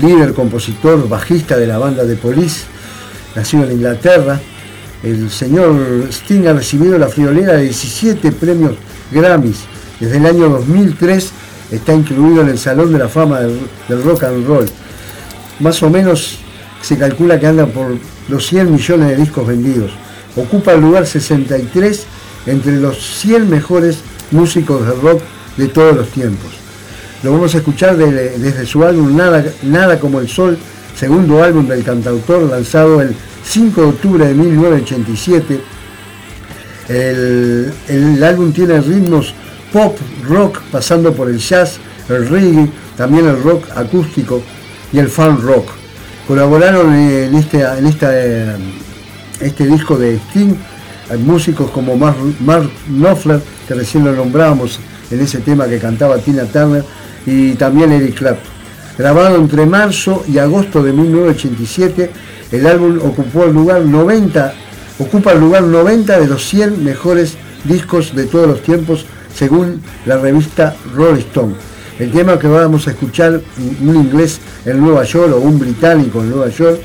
líder, 0.02 0.34
compositor, 0.34 1.08
bajista 1.08 1.58
de 1.58 1.68
la 1.68 1.78
banda 1.78 2.04
de 2.04 2.16
Police, 2.16 2.62
nacido 3.36 3.66
en 3.66 3.74
Inglaterra. 3.74 4.40
El 5.04 5.30
señor 5.30 6.08
Sting 6.10 6.48
ha 6.48 6.54
recibido 6.54 6.98
la 6.98 7.10
friolera 7.10 7.54
de 7.54 7.64
17 7.64 8.32
premios 8.32 8.74
Grammys. 9.12 9.60
Desde 10.00 10.18
el 10.18 10.26
año 10.26 10.50
2003 10.50 11.32
está 11.72 11.94
incluido 11.94 12.42
en 12.42 12.50
el 12.50 12.58
Salón 12.58 12.92
de 12.92 13.00
la 13.00 13.10
Fama 13.10 13.42
del, 13.42 14.04
Rock 14.04 14.24
and 14.24 14.48
Roll 14.48 14.66
más 15.60 15.82
o 15.82 15.90
menos 15.90 16.38
se 16.82 16.98
calcula 16.98 17.40
que 17.40 17.48
anda 17.48 17.66
por 17.66 17.98
los 18.28 18.46
100 18.48 18.72
millones 18.72 19.10
de 19.10 19.18
discos 19.18 19.48
vendidos. 19.48 19.92
Ocupa 20.36 20.74
el 20.74 20.82
lugar 20.82 21.08
63 21.08 22.06
entre 22.48 22.78
los 22.78 22.98
100 23.20 23.50
mejores 23.50 24.00
músicos 24.32 24.86
de 24.86 24.94
rock 24.94 25.22
de 25.58 25.68
todos 25.68 25.96
los 25.96 26.08
tiempos. 26.10 26.52
Lo 27.24 27.32
vamos 27.34 27.54
a 27.54 27.58
escuchar 27.60 27.98
de- 27.98 28.38
desde 28.40 28.66
su 28.66 28.84
álbum 28.84 29.16
Nada, 29.16 29.44
Nada 29.64 30.00
como 30.00 30.20
el 30.20 30.28
Sol, 30.30 30.58
segundo 30.96 31.44
álbum 31.44 31.68
del 31.68 31.84
cantautor 31.84 32.44
lanzado 32.50 33.02
el 33.02 33.16
5 33.44 33.82
de 33.82 33.88
octubre 33.88 34.26
de 34.28 34.34
1987. 34.34 35.60
El, 36.90 37.74
el 37.90 38.24
álbum 38.24 38.52
tiene 38.54 38.80
ritmos 38.80 39.34
pop, 39.74 39.98
rock, 40.28 40.60
pasando 40.72 41.12
por 41.14 41.30
el 41.30 41.38
jazz, 41.38 41.78
el 42.10 42.28
reggae, 42.30 42.70
también 42.96 43.28
el 43.28 43.42
rock 43.44 43.66
acústico 43.76 44.42
y 44.94 45.00
el 45.00 45.10
fan 45.10 45.42
rock. 45.42 45.70
Colaboraron 46.28 46.94
en 46.94 47.36
este, 47.36 47.62
en 47.62 47.86
esta, 47.88 48.10
eh, 48.14 48.56
este 49.42 49.66
disco 49.68 49.98
de 49.98 50.16
Sting 50.30 50.54
eh, 51.10 51.18
músicos 51.18 51.72
como 51.72 51.96
Mark, 51.96 52.70
Knopfler, 52.88 53.42
que 53.68 53.74
recién 53.74 54.06
lo 54.06 54.14
nombrábamos 54.14 54.80
en 55.10 55.22
ese 55.22 55.40
tema 55.40 55.68
que 55.68 55.80
cantaba 55.80 56.18
Tina 56.18 56.44
Turner, 56.46 56.84
y 57.26 57.54
también 57.54 57.92
Eric 57.92 58.16
Clapton. 58.16 58.52
Grabado 58.98 59.36
entre 59.36 59.66
marzo 59.66 60.24
y 60.28 60.40
agosto 60.40 60.82
de 60.82 60.92
1987, 60.92 62.12
el 62.52 62.66
álbum 62.66 63.00
ocupó 63.04 63.44
el 63.44 63.54
lugar 63.54 63.82
90, 63.82 64.54
ocupa 65.00 65.34
el 65.34 65.40
lugar 65.40 65.64
90 65.64 66.20
de 66.20 66.28
los 66.28 66.44
100 66.48 66.84
mejores 66.84 67.36
discos 67.64 68.16
de 68.16 68.26
todos 68.26 68.48
los 68.48 68.64
tiempos, 68.64 69.06
según 69.36 69.82
la 70.06 70.18
revista 70.18 70.76
Rolling 70.96 71.20
Stone. 71.20 71.54
El 72.00 72.12
tema 72.12 72.40
que 72.40 72.48
vamos 72.48 72.88
a 72.88 72.92
escuchar, 72.92 73.42
un 73.82 73.96
inglés 73.96 74.40
en 74.66 74.80
Nueva 74.80 75.04
York 75.04 75.34
o 75.34 75.40
un 75.40 75.60
británico 75.60 76.22
en 76.22 76.30
Nueva 76.30 76.50
York, 76.50 76.80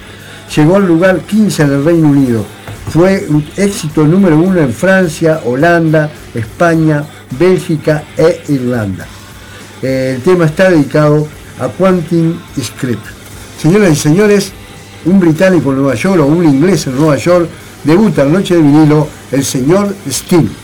llegó 0.55 0.77
al 0.77 0.87
lugar 0.87 1.21
15 1.21 1.63
en 1.63 1.73
el 1.73 1.85
Reino 1.85 2.09
Unido. 2.09 2.45
Fue 2.93 3.27
un 3.31 3.43
éxito 3.57 4.07
número 4.07 4.39
uno 4.39 4.61
en 4.61 4.71
Francia, 4.71 5.41
Holanda, 5.47 6.11
España, 6.35 7.03
Bélgica 7.39 8.05
e 8.19 8.43
Irlanda. 8.49 9.07
El 9.81 10.21
tema 10.21 10.45
está 10.45 10.69
dedicado 10.69 11.27
a 11.59 11.71
Quentin 11.71 12.39
Script. 12.61 13.07
Señoras 13.59 13.93
y 13.93 13.97
señores, 13.97 14.53
un 15.07 15.19
británico 15.19 15.71
en 15.71 15.77
Nueva 15.79 15.95
York 15.95 16.21
o 16.21 16.27
un 16.27 16.45
inglés 16.45 16.87
en 16.87 16.97
Nueva 16.97 17.17
York 17.17 17.49
debuta 17.83 18.25
en 18.25 18.33
Noche 18.35 18.57
de 18.57 18.61
Vinilo 18.61 19.09
el 19.31 19.43
señor 19.43 19.95
Sting. 20.07 20.62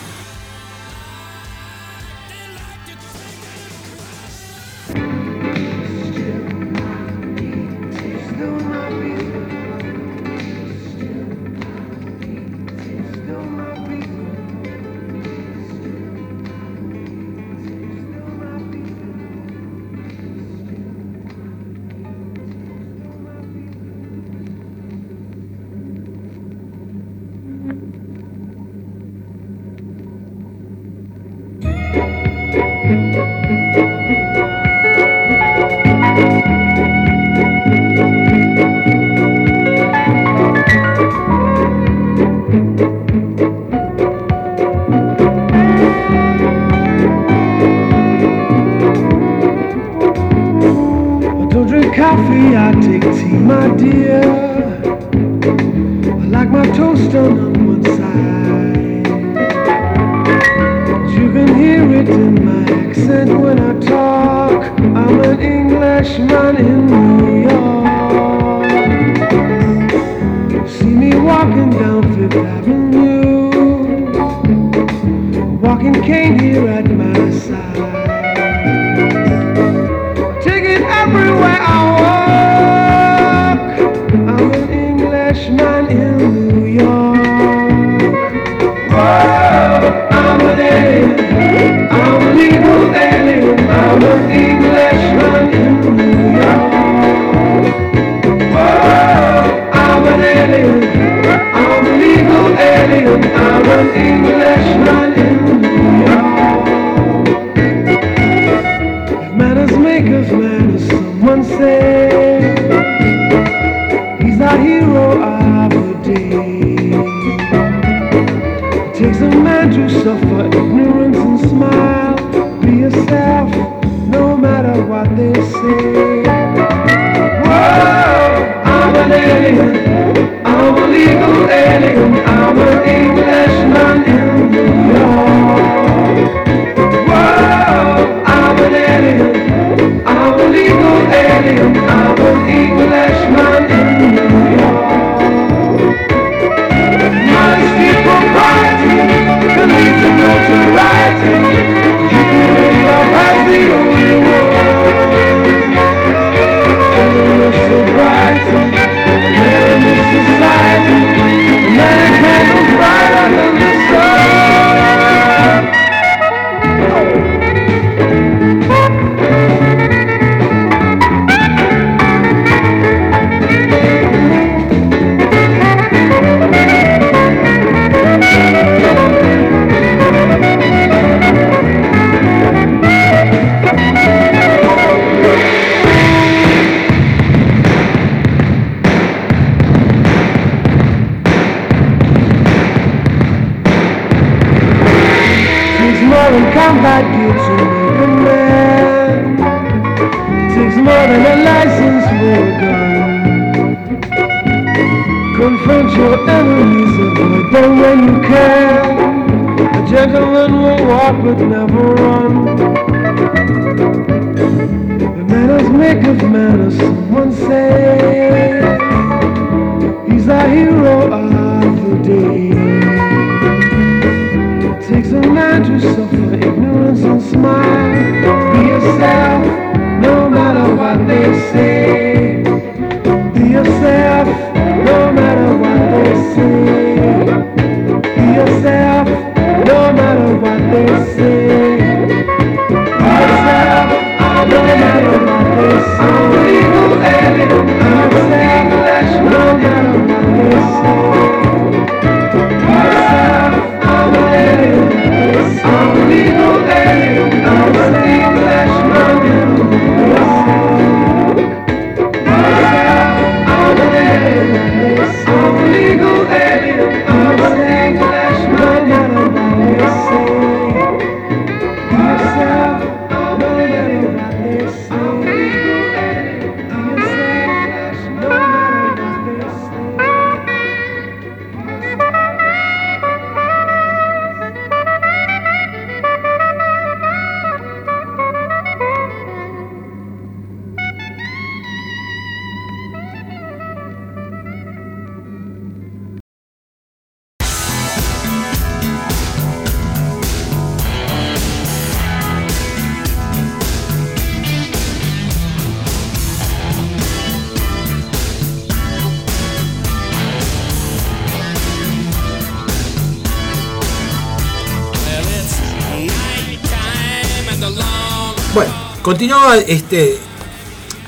Continuaba 319.09 319.57
este, 319.57 320.19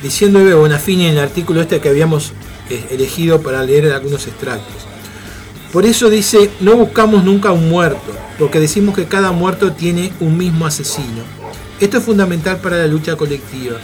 diciendo 0.02 0.40
Eve 0.40 0.54
Bonafini 0.54 1.04
en 1.04 1.18
el 1.18 1.18
artículo 1.18 1.60
este 1.60 1.82
que 1.82 1.90
habíamos 1.90 2.32
eh, 2.70 2.82
elegido 2.92 3.42
para 3.42 3.62
leer 3.62 3.92
algunos 3.92 4.26
extractos. 4.26 4.86
Por 5.70 5.84
eso 5.84 6.08
dice, 6.08 6.50
no 6.60 6.76
buscamos 6.76 7.24
nunca 7.24 7.52
un 7.52 7.68
muerto, 7.68 8.10
porque 8.38 8.58
decimos 8.58 8.96
que 8.96 9.04
cada 9.04 9.32
muerto 9.32 9.72
tiene 9.72 10.14
un 10.20 10.38
mismo 10.38 10.64
asesino. 10.64 11.24
Esto 11.78 11.98
es 11.98 12.04
fundamental 12.04 12.56
para 12.62 12.78
la 12.78 12.86
lucha 12.86 13.16
colectiva. 13.16 13.76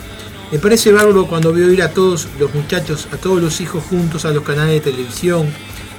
Me 0.50 0.58
parece 0.60 0.92
bárbaro 0.92 1.26
cuando 1.26 1.52
veo 1.52 1.70
ir 1.70 1.82
a 1.82 1.90
todos 1.90 2.26
los 2.40 2.54
muchachos, 2.54 3.08
a 3.12 3.18
todos 3.18 3.42
los 3.42 3.60
hijos 3.60 3.84
juntos 3.84 4.24
a 4.24 4.30
los 4.30 4.44
canales 4.44 4.82
de 4.82 4.92
televisión, 4.92 5.46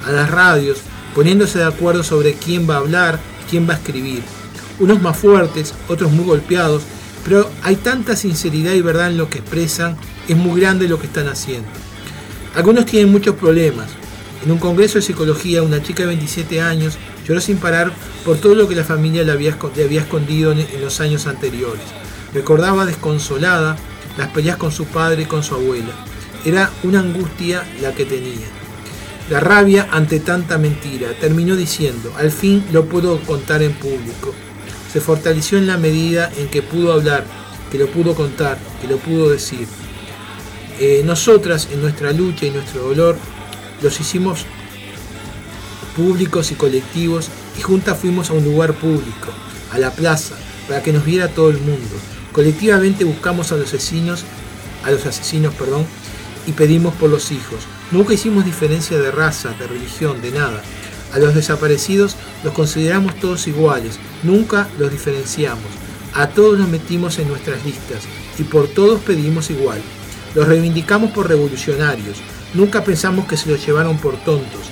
a 0.04 0.10
las 0.10 0.28
radios, 0.28 0.78
poniéndose 1.14 1.60
de 1.60 1.66
acuerdo 1.66 2.02
sobre 2.02 2.34
quién 2.34 2.68
va 2.68 2.74
a 2.74 2.78
hablar, 2.78 3.20
quién 3.48 3.68
va 3.68 3.74
a 3.74 3.76
escribir. 3.76 4.24
Unos 4.80 5.00
más 5.00 5.16
fuertes, 5.16 5.72
otros 5.86 6.10
muy 6.10 6.24
golpeados, 6.24 6.82
pero 7.24 7.50
hay 7.62 7.76
tanta 7.76 8.16
sinceridad 8.16 8.72
y 8.72 8.82
verdad 8.82 9.08
en 9.08 9.18
lo 9.18 9.28
que 9.28 9.38
expresan, 9.38 9.96
es 10.28 10.36
muy 10.36 10.60
grande 10.60 10.88
lo 10.88 10.98
que 10.98 11.06
están 11.06 11.28
haciendo. 11.28 11.68
Algunos 12.54 12.86
tienen 12.86 13.10
muchos 13.10 13.36
problemas. 13.36 13.88
En 14.44 14.50
un 14.50 14.58
congreso 14.58 14.98
de 14.98 15.02
psicología, 15.02 15.62
una 15.62 15.82
chica 15.82 16.02
de 16.02 16.08
27 16.08 16.60
años 16.60 16.96
lloró 17.26 17.40
sin 17.40 17.58
parar 17.58 17.92
por 18.24 18.38
todo 18.38 18.54
lo 18.54 18.68
que 18.68 18.74
la 18.74 18.84
familia 18.84 19.24
le 19.24 19.32
había, 19.32 19.56
le 19.76 19.84
había 19.84 20.00
escondido 20.02 20.52
en 20.52 20.80
los 20.80 21.00
años 21.00 21.26
anteriores. 21.26 21.84
Recordaba 22.32 22.86
desconsolada 22.86 23.76
las 24.16 24.28
peleas 24.28 24.56
con 24.56 24.72
su 24.72 24.86
padre 24.86 25.22
y 25.22 25.26
con 25.26 25.42
su 25.42 25.54
abuela. 25.54 25.92
Era 26.44 26.70
una 26.82 27.00
angustia 27.00 27.64
la 27.80 27.92
que 27.92 28.04
tenía. 28.04 28.46
La 29.30 29.40
rabia 29.40 29.88
ante 29.90 30.20
tanta 30.20 30.56
mentira. 30.56 31.10
Terminó 31.20 31.54
diciendo, 31.56 32.12
al 32.16 32.30
fin 32.30 32.64
lo 32.72 32.86
puedo 32.86 33.20
contar 33.20 33.62
en 33.62 33.72
público. 33.72 34.34
Se 34.92 35.00
fortaleció 35.00 35.58
en 35.58 35.66
la 35.66 35.76
medida 35.76 36.30
en 36.36 36.48
que 36.48 36.62
pudo 36.62 36.92
hablar, 36.92 37.24
que 37.70 37.78
lo 37.78 37.88
pudo 37.88 38.14
contar, 38.14 38.58
que 38.80 38.88
lo 38.88 38.96
pudo 38.96 39.28
decir. 39.30 39.66
Eh, 40.80 41.02
nosotras, 41.04 41.68
en 41.72 41.82
nuestra 41.82 42.12
lucha 42.12 42.46
y 42.46 42.50
nuestro 42.50 42.82
dolor, 42.82 43.16
los 43.82 44.00
hicimos 44.00 44.46
públicos 45.96 46.52
y 46.52 46.54
colectivos 46.54 47.28
y 47.58 47.62
juntas 47.62 47.98
fuimos 47.98 48.30
a 48.30 48.34
un 48.34 48.44
lugar 48.44 48.74
público, 48.74 49.32
a 49.72 49.78
la 49.78 49.90
plaza, 49.90 50.36
para 50.68 50.82
que 50.82 50.92
nos 50.92 51.04
viera 51.04 51.28
todo 51.28 51.50
el 51.50 51.58
mundo. 51.58 51.96
Colectivamente 52.32 53.04
buscamos 53.04 53.50
a 53.50 53.56
los 53.56 53.68
asesinos, 53.68 54.24
a 54.84 54.90
los 54.92 55.04
asesinos, 55.06 55.54
perdón, 55.54 55.84
y 56.46 56.52
pedimos 56.52 56.94
por 56.94 57.10
los 57.10 57.32
hijos. 57.32 57.66
Nunca 57.90 58.14
hicimos 58.14 58.44
diferencia 58.44 58.98
de 58.98 59.10
raza, 59.10 59.50
de 59.58 59.66
religión, 59.66 60.22
de 60.22 60.30
nada. 60.30 60.62
A 61.12 61.18
los 61.18 61.34
desaparecidos 61.34 62.16
los 62.44 62.52
consideramos 62.52 63.14
todos 63.16 63.46
iguales, 63.46 63.98
nunca 64.22 64.68
los 64.78 64.90
diferenciamos. 64.90 65.70
A 66.14 66.28
todos 66.28 66.58
los 66.58 66.68
metimos 66.68 67.18
en 67.18 67.28
nuestras 67.28 67.64
listas 67.64 68.04
y 68.38 68.44
por 68.44 68.68
todos 68.68 69.00
pedimos 69.00 69.50
igual. 69.50 69.80
Los 70.34 70.46
reivindicamos 70.46 71.10
por 71.12 71.28
revolucionarios, 71.28 72.18
nunca 72.54 72.84
pensamos 72.84 73.26
que 73.26 73.36
se 73.36 73.50
los 73.50 73.64
llevaron 73.64 73.98
por 73.98 74.16
tontos, 74.24 74.70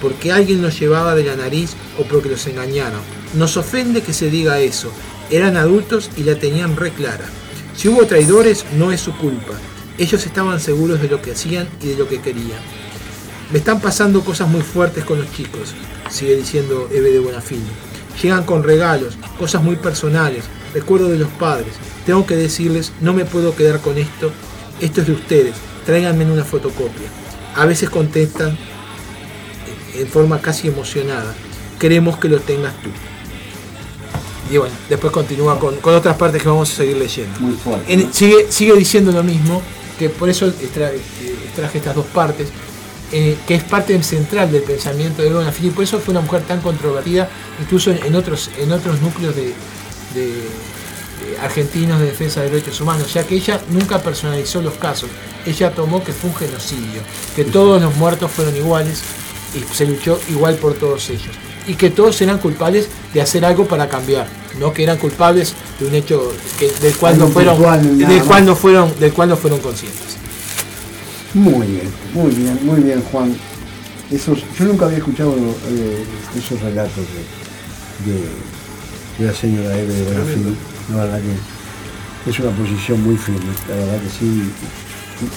porque 0.00 0.32
alguien 0.32 0.62
los 0.62 0.78
llevaba 0.78 1.14
de 1.14 1.24
la 1.24 1.36
nariz 1.36 1.72
o 1.98 2.04
porque 2.04 2.28
los 2.28 2.46
engañaron. 2.46 3.00
Nos 3.34 3.56
ofende 3.56 4.02
que 4.02 4.12
se 4.12 4.30
diga 4.30 4.60
eso. 4.60 4.92
Eran 5.30 5.56
adultos 5.56 6.10
y 6.16 6.24
la 6.24 6.36
tenían 6.36 6.76
re 6.76 6.90
clara. 6.90 7.24
Si 7.76 7.88
hubo 7.88 8.06
traidores, 8.06 8.64
no 8.76 8.92
es 8.92 9.00
su 9.00 9.16
culpa. 9.16 9.54
Ellos 9.98 10.26
estaban 10.26 10.60
seguros 10.60 11.00
de 11.00 11.08
lo 11.08 11.22
que 11.22 11.32
hacían 11.32 11.68
y 11.82 11.88
de 11.88 11.96
lo 11.96 12.08
que 12.08 12.20
querían. 12.20 12.60
Me 13.52 13.58
están 13.58 13.80
pasando 13.80 14.22
cosas 14.22 14.48
muy 14.48 14.62
fuertes 14.62 15.04
con 15.04 15.18
los 15.18 15.30
chicos, 15.32 15.74
sigue 16.10 16.36
diciendo 16.36 16.88
Eve 16.92 17.10
de 17.12 17.18
Bonafini. 17.18 17.62
Llegan 18.22 18.44
con 18.44 18.62
regalos, 18.62 19.16
cosas 19.38 19.62
muy 19.62 19.76
personales, 19.76 20.44
recuerdo 20.74 21.08
de 21.08 21.18
los 21.18 21.28
padres. 21.30 21.74
Tengo 22.06 22.24
que 22.26 22.34
decirles, 22.36 22.92
no 23.00 23.12
me 23.12 23.24
puedo 23.24 23.54
quedar 23.54 23.80
con 23.80 23.98
esto, 23.98 24.32
esto 24.80 25.02
es 25.02 25.06
de 25.06 25.12
ustedes, 25.12 25.54
tráiganme 25.84 26.24
una 26.24 26.44
fotocopia. 26.44 27.08
A 27.54 27.66
veces 27.66 27.90
contestan 27.90 28.56
en 29.94 30.06
forma 30.08 30.40
casi 30.40 30.68
emocionada, 30.68 31.34
queremos 31.78 32.16
que 32.18 32.28
lo 32.28 32.40
tengas 32.40 32.72
tú. 32.82 32.88
Y 34.50 34.56
bueno, 34.58 34.74
después 34.88 35.12
continúa 35.12 35.58
con, 35.58 35.76
con 35.76 35.94
otras 35.94 36.16
partes 36.16 36.42
que 36.42 36.48
vamos 36.48 36.70
a 36.72 36.74
seguir 36.76 36.96
leyendo. 36.96 37.38
Muy 37.40 37.54
fuerte. 37.54 37.92
En- 37.92 38.12
sigue, 38.12 38.46
sigue 38.50 38.74
diciendo 38.74 39.12
lo 39.12 39.22
mismo, 39.22 39.62
que 39.98 40.08
por 40.08 40.28
eso 40.30 40.46
extra- 40.46 40.90
eh, 40.90 41.00
extraje 41.46 41.78
estas 41.78 41.94
dos 41.94 42.06
partes, 42.06 42.48
eh, 43.12 43.36
que 43.46 43.54
es 43.54 43.62
parte 43.62 44.00
central 44.02 44.50
del 44.50 44.62
pensamiento 44.62 45.22
de 45.22 45.30
Bonafini, 45.32 45.70
por 45.70 45.84
eso 45.84 45.98
fue 46.00 46.12
una 46.12 46.20
mujer 46.22 46.42
tan 46.42 46.60
controvertida, 46.60 47.28
incluso 47.60 47.90
en, 47.90 48.02
en 48.04 48.14
otros, 48.14 48.50
en 48.58 48.72
otros 48.72 49.00
núcleos 49.00 49.34
de, 49.36 49.54
de- 50.14 50.72
de 51.22 51.38
argentinos 51.40 52.00
de 52.00 52.06
defensa 52.06 52.40
de 52.40 52.50
derechos 52.50 52.80
humanos, 52.80 53.12
ya 53.14 53.22
que 53.24 53.36
ella 53.36 53.60
nunca 53.70 54.02
personalizó 54.02 54.60
los 54.60 54.74
casos, 54.74 55.08
ella 55.46 55.70
tomó 55.70 56.02
que 56.02 56.12
fue 56.12 56.30
un 56.30 56.36
genocidio, 56.36 57.00
que 57.36 57.44
todos 57.44 57.80
los 57.80 57.94
muertos 57.96 58.28
fueron 58.30 58.56
iguales 58.56 59.02
y 59.54 59.74
se 59.74 59.86
luchó 59.86 60.18
igual 60.30 60.56
por 60.56 60.74
todos 60.74 61.10
ellos, 61.10 61.30
y 61.68 61.74
que 61.74 61.90
todos 61.90 62.20
eran 62.22 62.38
culpables 62.38 62.88
de 63.14 63.20
hacer 63.22 63.44
algo 63.44 63.66
para 63.68 63.88
cambiar, 63.88 64.26
no 64.58 64.72
que 64.72 64.82
eran 64.82 64.96
culpables 64.98 65.54
de 65.78 65.86
un 65.86 65.94
hecho 65.94 66.32
que- 66.58 66.72
del 66.80 66.96
cual 66.96 67.16
no 67.18 67.26
fueron, 67.34 67.56
del 68.08 68.22
cual 68.24 68.44
no 68.46 68.56
fueron, 68.56 68.98
del 68.98 69.12
cual 69.12 69.28
no 69.28 69.36
fueron 69.36 69.60
conscientes. 69.60 70.16
Muy 71.34 71.66
bien, 71.66 71.88
muy 72.14 72.30
bien, 72.34 72.58
muy 72.62 72.80
bien, 72.80 73.02
Juan. 73.10 73.34
Esos, 74.10 74.40
yo 74.58 74.66
nunca 74.66 74.84
había 74.86 74.98
escuchado 74.98 75.34
eh, 75.70 76.04
esos 76.36 76.60
relatos 76.60 76.96
de, 78.04 78.12
de- 78.12 78.28
de 79.18 79.26
la 79.26 79.32
señora 79.34 79.76
Eve 79.78 79.94
de 79.94 80.04
Bonafini. 80.04 80.56
La 80.90 80.96
verdad 81.04 81.20
que 82.24 82.30
es 82.30 82.38
una 82.40 82.50
posición 82.50 83.02
muy 83.02 83.16
firme, 83.16 83.40
la 83.68 83.74
verdad 83.76 84.00
que 84.02 84.08
sí. 84.10 84.42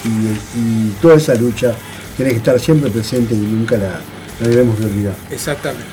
Y, 0.03 0.08
y- 0.10 0.62
y 0.89 0.95
toda 1.01 1.15
esa 1.15 1.36
lucha 1.36 1.73
tiene 2.17 2.31
que 2.31 2.38
estar 2.38 2.60
siempre 2.60 2.89
presente 2.89 3.34
y 3.34 3.38
nunca 3.38 3.77
la, 3.77 4.01
la 4.41 4.47
debemos 4.47 4.77
de 4.79 4.86
olvidar. 4.88 5.13
Exactamente. 5.31 5.86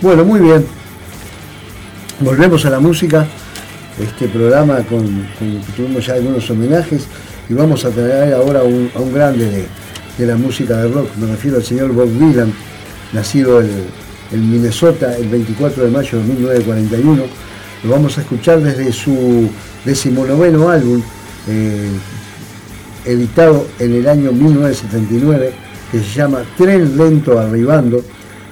Bueno, 0.00 0.24
muy 0.24 0.40
bien. 0.40 0.64
Volvemos 2.20 2.64
a 2.64 2.70
la 2.70 2.78
música. 2.78 3.26
Este 4.00 4.28
programa 4.28 4.76
con, 4.84 5.04
con- 5.38 5.60
tuvimos 5.76 6.06
ya 6.06 6.14
algunos 6.14 6.48
homenajes 6.50 7.02
y 7.48 7.54
vamos 7.54 7.84
a 7.84 7.90
traer 7.90 8.34
ahora 8.34 8.62
un, 8.62 8.90
a 8.94 9.00
un 9.00 9.12
grande 9.12 9.44
de, 9.50 9.64
de 10.18 10.26
la 10.26 10.36
música 10.36 10.76
de 10.78 10.88
rock. 10.88 11.08
Me 11.20 11.26
refiero 11.26 11.56
al 11.58 11.64
señor 11.64 11.92
Bob 11.92 12.08
Dylan, 12.08 12.52
nacido 13.12 13.60
el- 13.60 13.70
en 14.32 14.50
Minnesota 14.50 15.14
el 15.18 15.28
24 15.28 15.84
de 15.84 15.90
mayo 15.90 16.18
de 16.18 16.24
1941. 16.24 17.22
Lo 17.84 17.90
vamos 17.90 18.16
a 18.16 18.22
escuchar 18.22 18.60
desde 18.62 18.90
su 18.92 19.50
decimonoveno 19.84 20.70
álbum, 20.70 21.02
eh, 21.48 21.88
editado 23.04 23.66
en 23.78 23.94
el 23.94 24.08
año 24.08 24.32
1979, 24.32 25.52
que 25.90 25.98
se 25.98 26.04
llama 26.14 26.42
Tren 26.56 26.96
Lento 26.96 27.38
Arribando. 27.38 28.02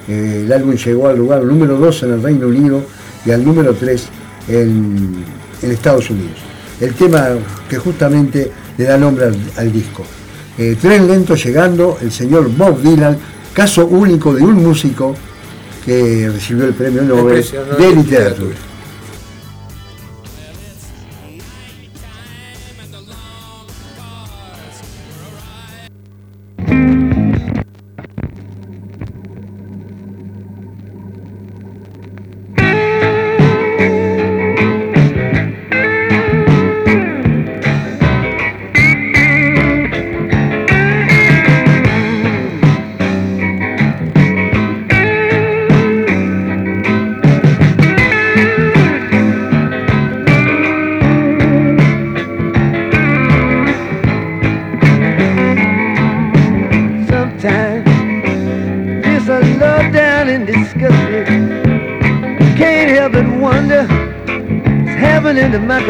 Eh, 0.09 0.43
el 0.45 0.53
álbum 0.53 0.75
llegó 0.75 1.09
al 1.09 1.17
lugar 1.17 1.45
número 1.45 1.79
2 1.79 2.03
en 2.03 2.13
el 2.15 2.23
Reino 2.23 2.49
Unido 2.49 2.83
y 3.25 3.31
al 3.31 3.45
número 3.45 3.73
3 3.75 4.09
en, 4.49 5.25
en 5.63 5.71
Estados 5.71 6.11
Unidos. 6.11 6.37
El 6.81 6.95
tema 6.95 7.29
que 7.69 7.79
justamente 7.79 8.51
le 8.81 8.87
da 8.87 8.97
nombre 8.97 9.27
al, 9.27 9.37
al 9.59 9.71
disco. 9.71 10.03
Eh, 10.57 10.77
Tren 10.81 11.07
Lento 11.07 11.35
llegando, 11.35 11.99
el 12.01 12.11
señor 12.11 12.51
Bob 12.51 12.81
Dylan, 12.81 13.19
caso 13.53 13.87
único 13.87 14.33
de 14.33 14.43
un 14.43 14.63
músico 14.65 15.15
que 15.85 16.31
recibió 16.33 16.65
el 16.65 16.73
premio 16.73 17.03
Nobel 17.03 17.45
de 17.79 17.95
Literatura. 17.95 18.70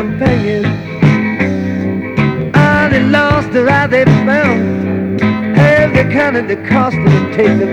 companion. 0.01 0.65
All 2.55 2.89
they 2.89 3.03
lost 3.03 3.55
or 3.55 3.69
all 3.69 3.87
they 3.87 4.07
found, 4.27 5.21
have 5.59 5.93
the 5.93 6.05
counted 6.11 6.49
the 6.49 6.57
cost 6.69 6.97
that 7.05 7.39
it 7.61 7.70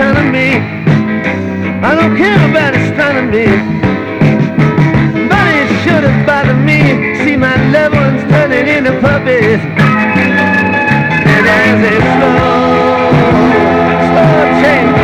economy. 0.00 0.56
I 1.84 1.94
don't 1.94 2.16
care 2.16 2.40
about 2.48 2.74
astronomy. 2.74 3.52
But 5.28 5.46
it 5.60 5.68
should 5.82 6.04
have 6.08 6.26
bothered 6.26 6.64
me. 6.64 6.80
See 7.22 7.36
my 7.36 7.54
loved 7.70 7.96
ones 7.96 8.22
turning 8.32 8.66
into 8.66 8.98
puppets. 9.02 9.62
And 11.34 11.44
as 11.60 11.80
a 11.84 11.96
slow, 12.16 13.12
slow 14.08 14.60
train 14.60 14.99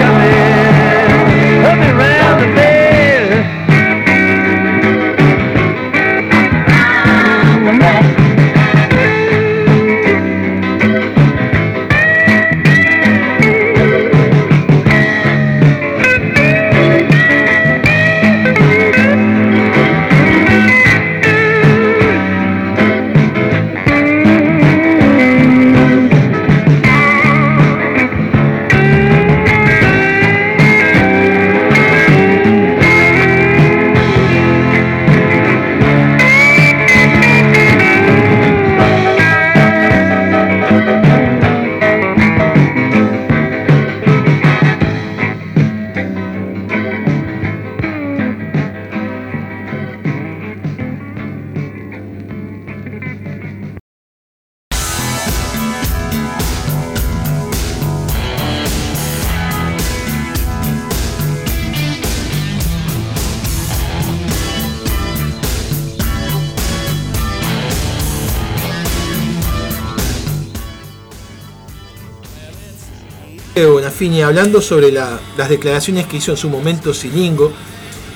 Bonafini 74.07 74.23
hablando 74.23 74.61
sobre 74.61 74.93
la- 74.93 75.19
las 75.37 75.49
declaraciones 75.49 76.07
que 76.07 76.19
hizo 76.19 76.31
en 76.31 76.37
su 76.37 76.49
momento 76.49 76.95
Silingo, 76.95 77.53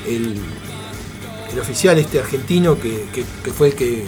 el, 0.07 0.36
oficial 1.61 1.99
este 1.99 2.20
argentino 2.20 2.78
que, 2.78 3.07
fue 3.53 3.68
el 3.68 3.74
que 3.74 4.05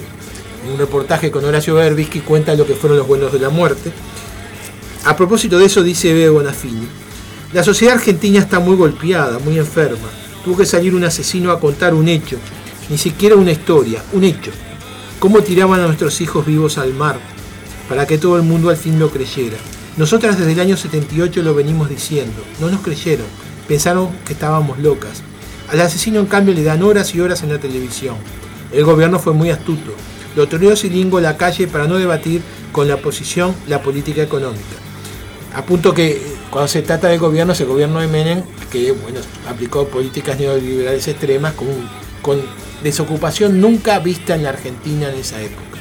en 0.64 0.72
un 0.72 0.78
reportaje 0.78 1.30
con 1.32 1.44
Horacio 1.44 1.74
Berbisky 1.74 2.20
cuenta 2.20 2.54
lo 2.54 2.64
que 2.66 2.74
fueron 2.74 2.98
los 2.98 3.06
vuelos 3.08 3.32
de 3.32 3.40
la 3.40 3.48
muerte. 3.48 3.90
A 5.04 5.16
propósito 5.16 5.58
de 5.58 5.64
eso 5.66 5.82
dice 5.82 6.12
Bebe 6.14 6.28
Bonafini, 6.30 6.86
la 7.52 7.64
sociedad 7.64 7.94
argentina 7.96 8.38
está 8.38 8.60
muy 8.60 8.76
golpeada, 8.76 9.40
muy 9.40 9.58
enferma. 9.58 10.08
Tuvo 10.44 10.58
que 10.58 10.66
salir 10.66 10.94
un 10.94 11.02
asesino 11.04 11.50
a 11.50 11.58
contar 11.58 11.94
un 11.94 12.06
hecho, 12.08 12.36
ni 12.88 12.96
siquiera 12.96 13.34
una 13.34 13.50
historia, 13.50 14.04
un 14.12 14.22
hecho. 14.22 14.52
Cómo 15.18 15.40
tiraban 15.40 15.80
a 15.80 15.86
nuestros 15.88 16.20
hijos 16.20 16.46
vivos 16.46 16.78
al 16.78 16.94
mar, 16.94 17.18
para 17.88 18.06
que 18.06 18.18
todo 18.18 18.36
el 18.36 18.42
mundo 18.42 18.70
al 18.70 18.76
fin 18.76 19.00
lo 19.00 19.10
creyera. 19.10 19.56
Nosotras 19.96 20.38
desde 20.38 20.52
el 20.52 20.60
año 20.60 20.76
78 20.76 21.42
lo 21.42 21.54
venimos 21.54 21.90
diciendo, 21.90 22.42
no 22.60 22.70
nos 22.70 22.80
creyeron, 22.80 23.26
pensaron 23.68 24.08
que 24.24 24.32
estábamos 24.32 24.78
locas. 24.78 25.22
Al 25.68 25.80
asesino 25.82 26.18
en 26.18 26.26
cambio 26.26 26.54
le 26.54 26.64
dan 26.64 26.82
horas 26.82 27.14
y 27.14 27.20
horas 27.20 27.42
en 27.42 27.50
la 27.50 27.58
televisión. 27.58 28.16
El 28.72 28.84
gobierno 28.84 29.18
fue 29.18 29.34
muy 29.34 29.50
astuto. 29.50 29.92
Lo 30.34 30.48
toreó 30.48 30.74
Silingo 30.76 31.18
a 31.18 31.20
la 31.20 31.36
calle 31.36 31.66
para 31.66 31.86
no 31.86 31.98
debatir 31.98 32.40
con 32.72 32.88
la 32.88 32.94
oposición 32.94 33.54
la 33.68 33.82
política 33.82 34.22
económica. 34.22 34.76
A 35.54 35.62
punto 35.62 35.92
que 35.92 36.12
eh, 36.12 36.22
cuando 36.50 36.68
se 36.68 36.80
trata 36.80 37.08
del 37.08 37.18
gobierno, 37.18 37.52
es 37.52 37.60
el 37.60 37.66
gobierno 37.66 38.00
de 38.00 38.06
Menem, 38.06 38.42
que 38.70 38.92
bueno, 38.92 39.20
aplicó 39.46 39.86
políticas 39.88 40.38
neoliberales 40.38 41.06
extremas 41.06 41.52
con, 41.52 41.68
con 42.22 42.40
desocupación 42.82 43.60
nunca 43.60 43.98
vista 43.98 44.34
en 44.34 44.44
la 44.44 44.48
Argentina 44.50 45.10
en 45.10 45.18
esa 45.18 45.42
época. 45.42 45.71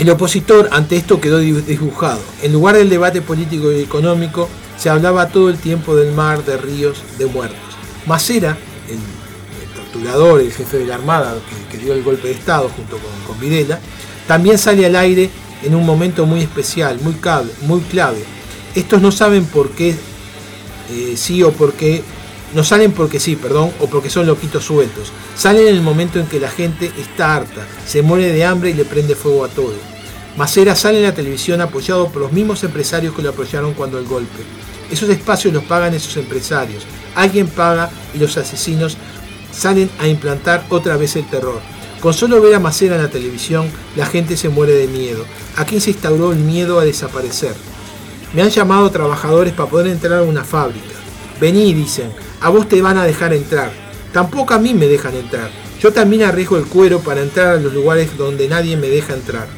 El 0.00 0.08
opositor 0.08 0.70
ante 0.72 0.96
esto 0.96 1.20
quedó 1.20 1.40
di- 1.40 1.52
disbujado. 1.52 2.22
En 2.40 2.54
lugar 2.54 2.74
del 2.74 2.88
debate 2.88 3.20
político 3.20 3.70
y 3.70 3.80
económico, 3.82 4.48
se 4.78 4.88
hablaba 4.88 5.28
todo 5.28 5.50
el 5.50 5.58
tiempo 5.58 5.94
del 5.94 6.12
mar, 6.12 6.42
de 6.42 6.56
ríos, 6.56 7.02
de 7.18 7.26
muertos. 7.26 7.58
Macera, 8.06 8.56
el, 8.88 8.98
torturador, 9.74 10.40
el 10.40 10.52
jefe 10.52 10.78
de 10.78 10.86
la 10.86 10.94
Armada 10.94 11.36
que, 11.70 11.76
dio 11.76 11.92
el 11.92 12.02
golpe 12.02 12.28
de 12.28 12.34
Estado 12.34 12.70
junto 12.74 12.96
con, 12.96 13.10
con 13.26 13.38
Videla, 13.38 13.78
también 14.26 14.56
sale 14.56 14.86
al 14.86 14.96
aire 14.96 15.28
en 15.62 15.74
un 15.74 15.84
momento 15.84 16.24
muy 16.24 16.40
especial, 16.40 16.98
muy, 17.02 17.14
muy 17.66 17.80
clave. 17.82 18.24
Estos 18.74 19.02
no 19.02 19.12
saben 19.12 19.44
por 19.44 19.68
qué 19.72 19.94
eh, 20.90 21.14
sí 21.14 21.42
o 21.42 21.52
por 21.52 21.74
qué 21.74 22.02
no 22.54 22.64
salen 22.64 22.92
porque 22.92 23.20
sí, 23.20 23.36
perdón, 23.36 23.72
o 23.80 23.86
porque 23.86 24.10
son 24.10 24.26
loquitos 24.26 24.64
sueltos. 24.64 25.12
Salen 25.36 25.68
en 25.68 25.74
el 25.74 25.82
momento 25.82 26.18
en 26.18 26.26
que 26.26 26.40
la 26.40 26.50
gente 26.50 26.90
está 26.98 27.36
harta, 27.36 27.66
se 27.86 28.02
muere 28.02 28.32
de 28.32 28.44
hambre 28.44 28.70
y 28.70 28.74
le 28.74 28.84
prende 28.84 29.14
fuego 29.14 29.44
a 29.44 29.48
todo. 29.48 29.74
Macera 30.36 30.74
sale 30.74 30.98
en 30.98 31.04
la 31.04 31.14
televisión 31.14 31.60
apoyado 31.60 32.08
por 32.08 32.22
los 32.22 32.32
mismos 32.32 32.62
empresarios 32.64 33.14
que 33.14 33.22
lo 33.22 33.30
apoyaron 33.30 33.74
cuando 33.74 33.98
el 33.98 34.06
golpe. 34.06 34.42
Esos 34.90 35.08
espacios 35.08 35.54
los 35.54 35.64
pagan 35.64 35.94
esos 35.94 36.16
empresarios. 36.16 36.84
Alguien 37.14 37.48
paga 37.48 37.90
y 38.14 38.18
los 38.18 38.36
asesinos 38.36 38.96
salen 39.52 39.90
a 39.98 40.08
implantar 40.08 40.64
otra 40.70 40.96
vez 40.96 41.16
el 41.16 41.28
terror. 41.28 41.60
Con 42.00 42.14
solo 42.14 42.40
ver 42.40 42.54
a 42.54 42.60
Macera 42.60 42.96
en 42.96 43.02
la 43.02 43.10
televisión, 43.10 43.68
la 43.94 44.06
gente 44.06 44.36
se 44.36 44.48
muere 44.48 44.72
de 44.72 44.86
miedo. 44.86 45.24
Aquí 45.56 45.80
se 45.80 45.90
instauró 45.90 46.32
el 46.32 46.38
miedo 46.38 46.80
a 46.80 46.84
desaparecer. 46.84 47.54
Me 48.32 48.42
han 48.42 48.50
llamado 48.50 48.90
trabajadores 48.90 49.52
para 49.52 49.68
poder 49.68 49.88
entrar 49.88 50.20
a 50.20 50.22
una 50.22 50.44
fábrica. 50.44 50.94
Vení, 51.40 51.74
dicen, 51.74 52.10
a 52.40 52.48
vos 52.48 52.68
te 52.68 52.80
van 52.82 52.98
a 52.98 53.04
dejar 53.04 53.32
entrar. 53.32 53.70
Tampoco 54.12 54.54
a 54.54 54.58
mí 54.58 54.74
me 54.74 54.86
dejan 54.86 55.14
entrar. 55.14 55.50
Yo 55.80 55.92
también 55.92 56.22
arriesgo 56.22 56.56
el 56.56 56.66
cuero 56.66 57.00
para 57.00 57.22
entrar 57.22 57.48
a 57.48 57.60
los 57.60 57.72
lugares 57.72 58.16
donde 58.16 58.48
nadie 58.48 58.76
me 58.76 58.88
deja 58.88 59.14
entrar. 59.14 59.48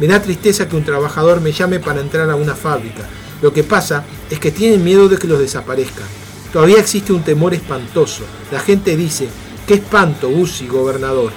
Me 0.00 0.06
da 0.06 0.22
tristeza 0.22 0.68
que 0.68 0.76
un 0.76 0.84
trabajador 0.84 1.40
me 1.40 1.52
llame 1.52 1.78
para 1.78 2.00
entrar 2.00 2.30
a 2.30 2.36
una 2.36 2.54
fábrica. 2.54 3.02
Lo 3.42 3.52
que 3.52 3.62
pasa 3.62 4.04
es 4.30 4.38
que 4.38 4.50
tienen 4.50 4.82
miedo 4.82 5.08
de 5.08 5.18
que 5.18 5.28
los 5.28 5.38
desaparezcan. 5.38 6.06
Todavía 6.52 6.80
existe 6.80 7.12
un 7.12 7.22
temor 7.22 7.54
espantoso. 7.54 8.24
La 8.50 8.60
gente 8.60 8.96
dice, 8.96 9.28
qué 9.66 9.74
espanto, 9.74 10.28
Bussi, 10.28 10.66
gobernador. 10.66 11.32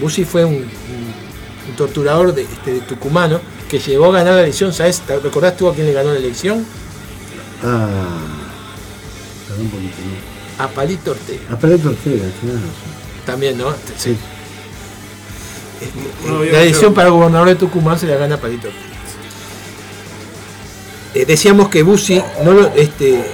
Bussi 0.00 0.24
fue 0.24 0.44
un, 0.44 0.64
torturador 1.76 2.34
de, 2.34 2.42
este, 2.42 2.74
de 2.74 2.80
tucumano 2.80 3.40
que 3.68 3.78
llegó 3.78 4.06
a 4.06 4.12
ganar 4.12 4.34
la 4.34 4.42
elección. 4.42 4.72
¿Sabes? 4.72 5.00
¿Te 5.00 5.18
¿Recordás 5.18 5.56
tú 5.56 5.68
a 5.68 5.74
quién 5.74 5.86
le 5.86 5.92
ganó 5.92 6.12
la 6.12 6.18
elección? 6.18 6.64
Ah, 7.62 7.88
perdón 9.54 9.66
un 9.66 9.70
poquito, 9.70 9.96
¿no? 10.58 10.64
A 10.64 10.68
Palito 10.68 11.10
Ortega. 11.12 11.40
A 11.50 11.56
Ortega, 11.88 12.24
tenés 12.40 12.54
razón. 12.56 12.70
También, 13.26 13.58
¿no? 13.58 13.72
Sí. 13.96 14.16
No 16.26 16.38
había 16.38 16.52
la 16.52 16.58
elección 16.62 16.66
escuchado. 16.92 16.94
para 16.94 17.08
gobernador 17.10 17.48
de 17.48 17.54
Tucumán 17.56 17.98
se 17.98 18.06
la 18.06 18.16
gana 18.16 18.36
Palito 18.38 18.68
Ortega. 18.68 18.84
Eh, 21.14 21.24
decíamos 21.26 21.68
que 21.68 21.82
Bussi 21.82 22.20
no 22.44 22.52
lo- 22.52 22.68
este, 22.74 23.24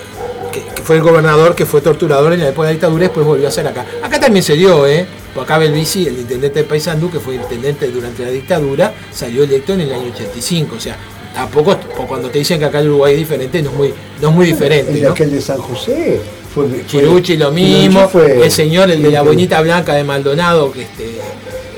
que, 0.53 0.63
que 0.75 0.83
fue 0.83 0.97
el 0.97 1.03
gobernador 1.03 1.55
que 1.55 1.65
fue 1.65 1.81
torturador 1.81 2.33
en 2.33 2.41
la 2.41 2.49
época 2.49 2.67
de 2.67 2.73
la 2.73 2.73
dictadura 2.73 3.05
y 3.05 3.07
después 3.09 3.27
volvió 3.27 3.49
a 3.49 3.51
ser 3.51 3.67
acá. 3.67 3.87
Acá 4.03 4.21
también 4.21 4.43
se 4.43 4.55
dio, 4.55 4.87
¿eh? 4.87 5.07
Por 5.35 5.45
acá 5.45 5.59
Belvisi, 5.59 6.07
el 6.07 6.19
intendente 6.19 6.59
de 6.61 6.65
Paysandú, 6.65 7.11
que 7.11 7.21
fue 7.21 7.37
intendente 7.37 7.89
durante 7.89 8.25
la 8.25 8.31
dictadura, 8.31 8.93
salió 9.13 9.45
electo 9.45 9.73
en 9.75 9.83
el 9.83 9.93
año 9.93 10.11
85. 10.13 10.75
O 10.77 10.81
sea, 10.81 10.97
tampoco 11.35 11.77
po- 11.79 12.07
cuando 12.07 12.29
te 12.31 12.39
dicen 12.39 12.59
que 12.59 12.65
acá 12.67 12.81
el 12.81 12.89
Uruguay 12.89 13.13
es 13.15 13.19
diferente, 13.21 13.63
no 13.63 13.71
es 13.71 13.77
muy, 13.77 13.95
no 14.21 14.29
es 14.31 14.35
muy 14.35 14.47
diferente. 14.47 14.91
El 14.93 15.01
de 15.01 15.07
¿no? 15.07 15.13
aquel 15.13 15.31
de 15.31 15.41
San 15.41 15.59
José. 15.59 16.21
Fue, 16.55 16.67
fue- 16.69 16.87
Chiruchi 16.87 17.37
lo 17.37 17.51
mismo, 17.53 18.09
fue- 18.09 18.45
el 18.45 18.51
señor, 18.51 18.91
el 18.91 19.03
de 19.03 19.11
la 19.11 19.23
bonita 19.23 19.61
blanca 19.61 19.95
de 19.95 20.03
Maldonado, 20.05 20.73
que 20.73 20.83
este, 20.83 21.19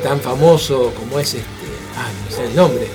tan 0.02 0.18
famoso 0.20 0.92
como 0.98 1.20
es 1.20 1.34
este, 1.34 1.46
ah, 1.96 2.08
no 2.30 2.36
sé 2.36 2.44
el 2.46 2.56
nombre, 2.56 2.86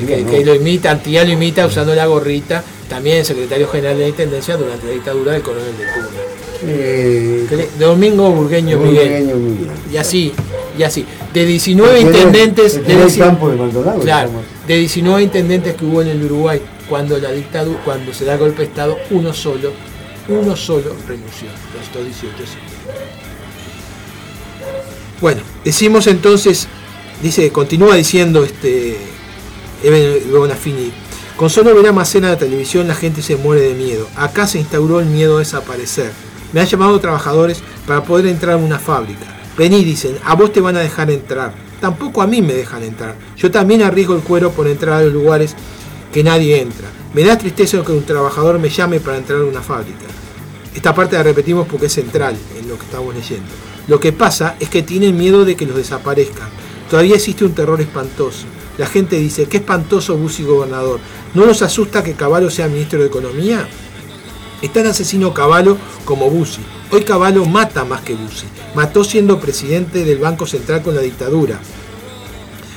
este, 0.00 0.06
que, 0.06 0.16
No, 0.22 0.24
no. 0.26 0.30
que 0.32 0.44
lo 0.44 0.54
imita, 0.56 0.90
Antía 0.90 1.24
lo 1.24 1.30
imita 1.30 1.64
usando 1.66 1.94
la 1.94 2.06
gorrita, 2.06 2.64
también 2.88 3.24
secretario 3.24 3.68
general 3.68 3.96
de 3.98 4.02
la 4.02 4.08
Intendencia 4.08 4.56
durante 4.56 4.84
la 4.86 4.92
dictadura 4.92 5.32
del 5.32 5.42
coronel 5.42 5.76
de 5.78 5.84
Cuba. 5.84 6.08
Eh, 6.66 7.46
Domingo 7.78 8.30
Burgueño 8.32 8.78
Miguel. 8.78 9.08
Burgueño 9.08 9.36
Miguel. 9.36 9.68
Y 9.92 9.96
así, 9.96 10.32
y 10.78 10.82
así. 10.82 11.06
De 11.32 11.46
19 11.46 12.00
Aquel- 12.00 12.02
intendentes, 12.06 12.84
de, 12.86 13.18
campo 13.18 13.48
de 13.48 13.56
Maldonado, 13.56 14.00
claro. 14.00 14.30
De 14.74 14.78
19 14.78 15.24
intendentes 15.24 15.74
que 15.74 15.84
hubo 15.84 16.00
en 16.00 16.08
el 16.08 16.22
Uruguay, 16.22 16.62
cuando 16.88 17.18
la 17.18 17.32
dictadura, 17.32 17.80
cuando 17.84 18.14
se 18.14 18.24
da 18.24 18.36
golpe 18.36 18.58
de 18.58 18.68
Estado, 18.68 18.96
uno 19.10 19.32
solo, 19.32 19.72
uno 20.28 20.54
solo 20.54 20.94
renunció. 21.08 21.48
Los 21.76 21.88
otros 21.88 22.04
18 22.04 22.36
sí. 22.38 22.58
Bueno, 25.20 25.42
decimos 25.64 26.06
entonces, 26.06 26.68
dice, 27.20 27.50
continúa 27.50 27.96
diciendo 27.96 28.44
este 28.44 28.96
Bonafini, 30.30 30.92
con 31.36 31.50
solo 31.50 31.74
ver 31.74 31.88
a 31.88 31.92
Macena 31.92 32.28
en 32.28 32.34
la 32.34 32.38
televisión 32.38 32.86
la 32.86 32.94
gente 32.94 33.22
se 33.22 33.34
muere 33.34 33.62
de 33.62 33.74
miedo. 33.74 34.08
Acá 34.14 34.46
se 34.46 34.60
instauró 34.60 35.00
el 35.00 35.06
miedo 35.06 35.36
a 35.36 35.40
desaparecer. 35.40 36.12
Me 36.52 36.60
han 36.60 36.68
llamado 36.68 37.00
trabajadores 37.00 37.60
para 37.88 38.04
poder 38.04 38.26
entrar 38.26 38.54
a 38.54 38.58
una 38.58 38.78
fábrica. 38.78 39.26
Vení, 39.58 39.82
dicen, 39.82 40.16
a 40.24 40.36
vos 40.36 40.52
te 40.52 40.60
van 40.60 40.76
a 40.76 40.80
dejar 40.80 41.10
entrar. 41.10 41.69
Tampoco 41.80 42.22
a 42.22 42.26
mí 42.26 42.42
me 42.42 42.52
dejan 42.52 42.82
entrar. 42.82 43.16
Yo 43.36 43.50
también 43.50 43.82
arriesgo 43.82 44.14
el 44.14 44.22
cuero 44.22 44.50
por 44.50 44.68
entrar 44.68 45.00
a 45.00 45.02
los 45.04 45.12
lugares 45.12 45.54
que 46.12 46.22
nadie 46.22 46.60
entra. 46.60 46.88
Me 47.14 47.24
da 47.24 47.38
tristeza 47.38 47.82
que 47.82 47.92
un 47.92 48.04
trabajador 48.04 48.58
me 48.58 48.68
llame 48.68 49.00
para 49.00 49.16
entrar 49.16 49.40
a 49.40 49.44
una 49.44 49.62
fábrica. 49.62 50.06
Esta 50.74 50.94
parte 50.94 51.16
la 51.16 51.22
repetimos 51.22 51.66
porque 51.66 51.86
es 51.86 51.92
central 51.92 52.36
en 52.58 52.68
lo 52.68 52.78
que 52.78 52.84
estamos 52.84 53.14
leyendo. 53.14 53.48
Lo 53.88 53.98
que 53.98 54.12
pasa 54.12 54.56
es 54.60 54.68
que 54.68 54.82
tienen 54.82 55.16
miedo 55.16 55.44
de 55.44 55.56
que 55.56 55.66
los 55.66 55.76
desaparezcan. 55.76 56.48
Todavía 56.88 57.16
existe 57.16 57.44
un 57.44 57.54
terror 57.54 57.80
espantoso. 57.80 58.44
La 58.78 58.86
gente 58.86 59.16
dice, 59.16 59.46
qué 59.46 59.58
espantoso 59.58 60.16
Bussi 60.16 60.44
gobernador. 60.44 61.00
¿No 61.34 61.44
nos 61.46 61.62
asusta 61.62 62.04
que 62.04 62.14
Caballo 62.14 62.50
sea 62.50 62.68
ministro 62.68 63.00
de 63.00 63.06
Economía? 63.06 63.66
Es 64.62 64.72
tan 64.72 64.86
asesino 64.86 65.32
Caballo 65.32 65.78
como 66.04 66.28
Bussi. 66.28 66.60
Hoy 66.90 67.02
Caballo 67.02 67.46
mata 67.46 67.84
más 67.84 68.02
que 68.02 68.14
Bussi. 68.14 68.46
Mató 68.74 69.04
siendo 69.04 69.40
presidente 69.40 70.04
del 70.04 70.18
Banco 70.18 70.46
Central 70.46 70.82
con 70.82 70.94
la 70.94 71.00
dictadura. 71.00 71.58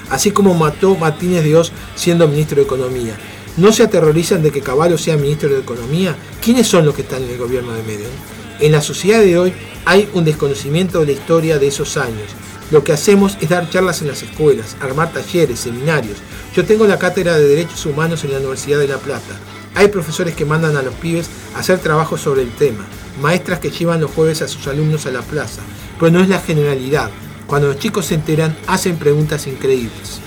Así 0.10 0.32
como 0.32 0.54
mató 0.54 0.96
Martínez 0.96 1.44
de 1.44 1.58
Oz 1.58 1.72
siendo 1.96 2.28
ministro 2.28 2.58
de 2.58 2.64
Economía. 2.64 3.18
¿No 3.58 3.74
se 3.74 3.84
aterrorizan 3.84 4.42
de 4.42 4.52
que 4.52 4.62
Caballo 4.62 4.98
sea 4.98 5.18
ministro 5.18 5.50
de 5.50 5.60
Economía? 5.60 6.16
¿Quiénes 6.42 6.68
son 6.68 6.86
los 6.86 6.96
que 6.96 7.02
están 7.02 7.24
en 7.24 7.32
el 7.32 7.38
gobierno 7.38 7.74
de 7.74 7.84
Menem? 7.84 8.12
En 8.60 8.72
la 8.72 8.82
sociedad 8.82 9.20
de 9.20 9.38
hoy 9.38 9.54
hay 9.86 10.10
un 10.14 10.24
desconocimiento 10.24 11.02
de 11.02 11.08
la 11.08 11.12
historia 11.12 11.60
de 11.60 11.68
esos 11.68 11.98
años. 11.98 12.30
Lo 12.72 12.84
que 12.84 12.94
hacemos 12.94 13.38
es 13.42 13.50
dar 13.50 13.70
charlas 13.70 14.02
en 14.02 14.08
las 14.08 14.24
escuelas, 14.24 14.78
armar 14.80 15.12
talleres, 15.12 15.60
seminarios. 15.60 16.18
Yo 16.56 16.64
tengo 16.64 16.88
la 16.88 16.98
cátedra 16.98 17.38
de 17.38 17.48
Derechos 17.48 17.86
Humanos 17.86 18.24
en 18.24 18.32
la 18.32 18.38
Universidad 18.38 18.80
de 18.80 18.88
La 18.88 18.98
Plata. 18.98 19.38
Hay 19.76 19.88
profesores 19.88 20.36
que 20.36 20.46
mandan 20.46 20.78
a 20.78 20.82
los 20.82 20.94
pibes 20.96 21.30
a 21.56 21.60
hacer 21.60 21.80
trabajos 21.80 22.22
sobre 22.22 22.44
el 22.44 22.52
tema, 22.52 22.86
maestras 23.22 23.60
que 23.60 23.72
llevan 23.72 24.02
los 24.02 24.12
jueves 24.12 24.42
a 24.42 24.48
sus 24.48 24.68
alumnos 24.68 25.06
a 25.06 25.12
la 25.12 25.22
plaza, 25.22 25.62
pero 26.00 26.12
no 26.12 26.20
es 26.22 26.30
la 26.30 26.40
generalidad. 26.40 27.10
Cuando 27.48 27.68
los 27.68 27.80
chicos 27.80 28.06
se 28.06 28.16
enteran, 28.16 28.56
hacen 28.68 28.98
preguntas 28.98 29.48
increíbles. 29.48 30.20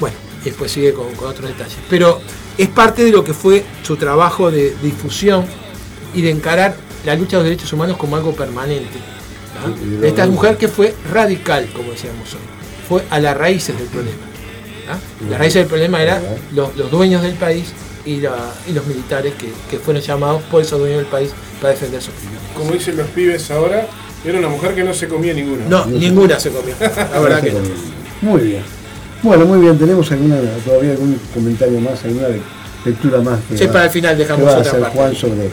Bueno, 0.00 0.16
y 0.42 0.46
después 0.46 0.72
sigue 0.72 0.92
con, 0.92 1.12
con 1.14 1.28
otros 1.28 1.48
detalles. 1.48 1.78
Pero 1.88 2.20
es 2.58 2.68
parte 2.68 3.04
de 3.04 3.12
lo 3.12 3.24
que 3.24 3.34
fue 3.34 3.64
su 3.82 3.96
trabajo 3.96 4.50
de 4.50 4.74
difusión 4.82 5.44
y 6.14 6.22
de 6.22 6.30
encarar 6.30 6.76
la 7.04 7.14
lucha 7.14 7.36
de 7.36 7.44
los 7.44 7.44
derechos 7.44 7.72
humanos 7.72 7.96
como 7.96 8.16
algo 8.16 8.34
permanente. 8.34 8.98
esta 10.02 10.26
mujer 10.26 10.56
que 10.56 10.68
fue 10.68 10.94
radical, 11.10 11.68
como 11.74 11.92
decíamos 11.92 12.34
hoy. 12.34 12.40
Fue 12.88 13.04
a 13.10 13.20
las 13.20 13.36
raíces 13.36 13.78
del 13.78 13.86
problema. 13.86 14.18
¿no? 14.88 15.30
Las 15.30 15.38
raíces 15.38 15.62
del 15.62 15.66
problema 15.66 16.02
eran 16.02 16.22
los, 16.52 16.76
los 16.76 16.90
dueños 16.90 17.22
del 17.22 17.34
país 17.34 17.72
y, 18.04 18.20
la- 18.20 18.52
y 18.68 18.72
los 18.72 18.86
militares 18.86 19.34
que, 19.38 19.50
que 19.70 19.78
fueron 19.78 20.02
llamados 20.02 20.42
por 20.50 20.62
esos 20.62 20.78
dueños 20.78 20.98
del 20.98 21.06
país 21.06 21.30
para 21.60 21.74
defender 21.74 22.00
sus 22.02 22.14
privilegios. 22.14 22.52
Como 22.56 22.72
dicen 22.72 22.96
los 22.96 23.06
pibes 23.08 23.50
ahora, 23.50 23.86
era 24.24 24.38
una 24.38 24.48
mujer 24.48 24.74
que 24.74 24.84
no 24.84 24.92
se 24.94 25.08
comía 25.08 25.34
ninguna. 25.34 25.64
No, 25.68 25.86
ninguna 25.86 26.38
se 26.40 26.50
comió. 26.50 26.74
La 26.80 27.20
verdad 27.20 27.40
que 27.42 27.52
no. 27.52 27.58
Muy 28.22 28.40
bien. 28.42 28.62
Bueno, 29.22 29.44
muy 29.46 29.60
bien. 29.60 29.78
¿Tenemos 29.78 30.10
alguna, 30.12 30.36
todavía 30.64 30.92
algún 30.92 31.18
comentario 31.34 31.80
más, 31.80 32.04
alguna 32.04 32.28
le- 32.28 32.40
lectura 32.84 33.20
más? 33.20 33.38
Que 33.48 33.56
Sí, 33.58 33.66
va- 33.66 33.72
para 33.72 33.84
el 33.86 33.90
final 33.90 34.18
dejamos 34.18 34.48
otra 34.48 34.60
hacer 34.60 34.80
parte. 34.80 34.96
Juan 34.96 35.14
sobre, 35.14 35.50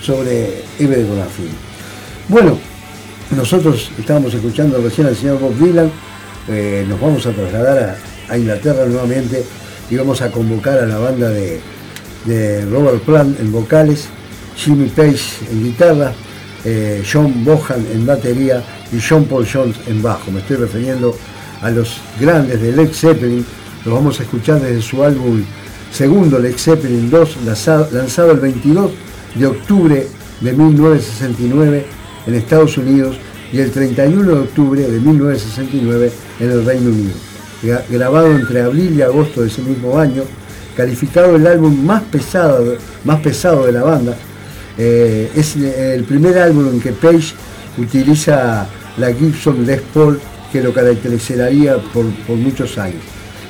sobre 0.00 0.62
Eve 0.78 0.96
de 0.96 1.04
Bonafini. 1.04 1.50
Bueno, 2.28 2.58
nosotros 3.36 3.90
estábamos 3.98 4.34
escuchando 4.34 4.78
recién 4.82 5.06
al 5.06 5.16
señor 5.16 5.38
Bob 5.38 5.54
Dylan. 5.58 5.90
eh, 6.48 6.84
nos 6.88 7.00
vamos 7.00 7.24
a 7.26 7.30
trasladar 7.32 7.96
a, 8.28 8.32
a 8.32 8.36
Inglaterra 8.38 8.84
nuevamente 8.86 9.44
y 9.90 9.96
vamos 9.96 10.20
a 10.22 10.30
convocar 10.30 10.78
a 10.78 10.86
la 10.86 10.98
banda 10.98 11.28
de, 11.30 11.60
de 12.24 12.64
Robert 12.66 13.00
Plant 13.02 13.38
en 13.40 13.50
vocales, 13.52 14.06
Jimmy 14.56 14.88
Page 14.88 15.20
en 15.50 15.64
guitarra, 15.64 16.12
eh, 16.64 17.02
John 17.10 17.44
Bohan 17.44 17.84
en 17.92 18.06
batería 18.06 18.62
y 18.92 18.98
John 19.00 19.24
Paul 19.24 19.46
Jones 19.50 19.76
en 19.86 20.02
bajo. 20.02 20.30
Me 20.30 20.40
estoy 20.40 20.56
refiriendo 20.56 21.16
a 21.60 21.70
los 21.70 21.96
grandes 22.20 22.60
de 22.60 22.72
Led 22.72 22.90
Zeppelin. 22.92 23.44
Los 23.84 23.94
vamos 23.94 24.20
a 24.20 24.22
escuchar 24.22 24.60
desde 24.60 24.80
su 24.82 25.02
álbum 25.02 25.42
segundo 25.92 26.38
Led 26.38 26.56
Zeppelin 26.56 27.10
2, 27.10 27.38
lanzado, 27.44 28.30
el 28.32 28.38
22 28.40 28.90
de 29.34 29.46
octubre 29.46 30.06
de 30.40 30.52
1969 30.52 31.84
en 32.26 32.34
Estados 32.34 32.78
Unidos 32.78 33.16
y 33.52 33.58
el 33.58 33.70
31 33.70 34.22
de 34.22 34.32
octubre 34.40 34.80
de 34.82 35.00
1969 35.00 36.12
en 36.40 36.50
el 36.50 36.64
Reino 36.64 36.90
Unido. 36.90 37.12
Gra- 37.62 37.82
Grabado 37.90 38.32
entre 38.32 38.62
abril 38.62 38.94
y 38.96 39.02
agosto 39.02 39.42
de 39.42 39.48
ese 39.48 39.62
mismo 39.62 39.98
año, 39.98 40.22
calificado 40.76 41.36
el 41.36 41.46
álbum 41.46 41.84
más 41.84 42.02
pesado, 42.02 42.76
más 43.04 43.20
pesado 43.20 43.66
de 43.66 43.72
la 43.72 43.82
banda, 43.82 44.16
eh, 44.78 45.30
es 45.36 45.56
el 45.56 46.04
primer 46.04 46.38
álbum 46.38 46.68
en 46.68 46.80
que 46.80 46.92
Page 46.92 47.34
utiliza 47.78 48.66
la 48.96 49.12
Gibson 49.12 49.66
Les 49.66 49.80
Paul 49.80 50.20
que 50.50 50.62
lo 50.62 50.72
caracterizaría 50.72 51.76
por, 51.78 52.04
muchos 52.36 52.76
años. 52.78 53.00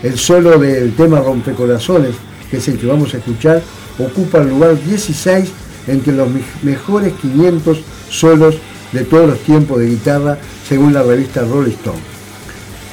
El 0.03 0.19
solo 0.19 0.59
del 0.59 0.95
tema 0.95 1.21
Rompecorazones, 1.21 2.15
que 2.51 2.59
es 2.59 2.69
el 2.69 2.79
que 2.79 2.87
vamos 2.87 3.13
a 3.15 3.19
escuchar, 3.19 3.61
ocupa 3.99 4.39
el 4.39 4.49
lugar 4.51 4.77
16 4.85 5.51
entre 5.89 6.13
los 6.13 6.29
me- 6.31 6.43
mejores 6.63 7.13
500 7.21 7.79
solos 8.09 8.57
de 8.93 9.05
todos 9.05 9.29
los 9.31 9.39
tiempos 9.41 9.79
de 9.81 9.87
guitarra, 9.89 10.39
según 10.69 10.93
la 10.93 11.03
revista 11.03 11.43
Rolling 11.43 11.73
Stone. 11.73 11.99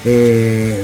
Eh, 0.05 0.84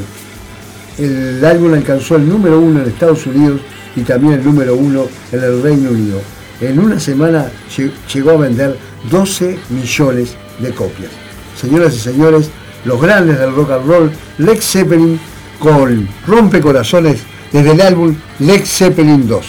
el 0.97 1.43
álbum 1.43 1.73
alcanzó 1.73 2.15
el 2.15 2.27
número 2.27 2.59
uno 2.59 2.81
en 2.81 2.87
Estados 2.89 3.25
Unidos 3.25 3.61
y 3.95 4.01
también 4.01 4.33
el 4.33 4.43
número 4.45 4.75
uno 4.75 5.05
en 5.31 5.43
el 5.43 5.61
Reino 5.61 5.89
Unido. 5.91 6.21
En 6.61 6.79
una 6.79 6.99
semana 6.99 7.49
lle- 7.75 7.91
llegó 8.13 8.31
a 8.31 8.37
vender 8.37 8.77
12 9.09 9.57
millones 9.69 10.35
de 10.59 10.71
copias. 10.71 11.11
Señoras 11.59 11.93
y 11.95 11.99
señores, 11.99 12.49
los 12.85 13.01
grandes 13.01 13.39
del 13.39 13.53
rock 13.55 13.71
and 13.71 13.87
roll, 13.87 14.11
Led 14.37 14.59
Zeppelin 14.61 15.19
con 15.59 16.07
Rompecorazones 16.27 17.21
desde 17.51 17.71
el 17.71 17.81
álbum 17.81 18.15
Led 18.39 18.61
Zeppelin 18.65 19.27
2. 19.27 19.45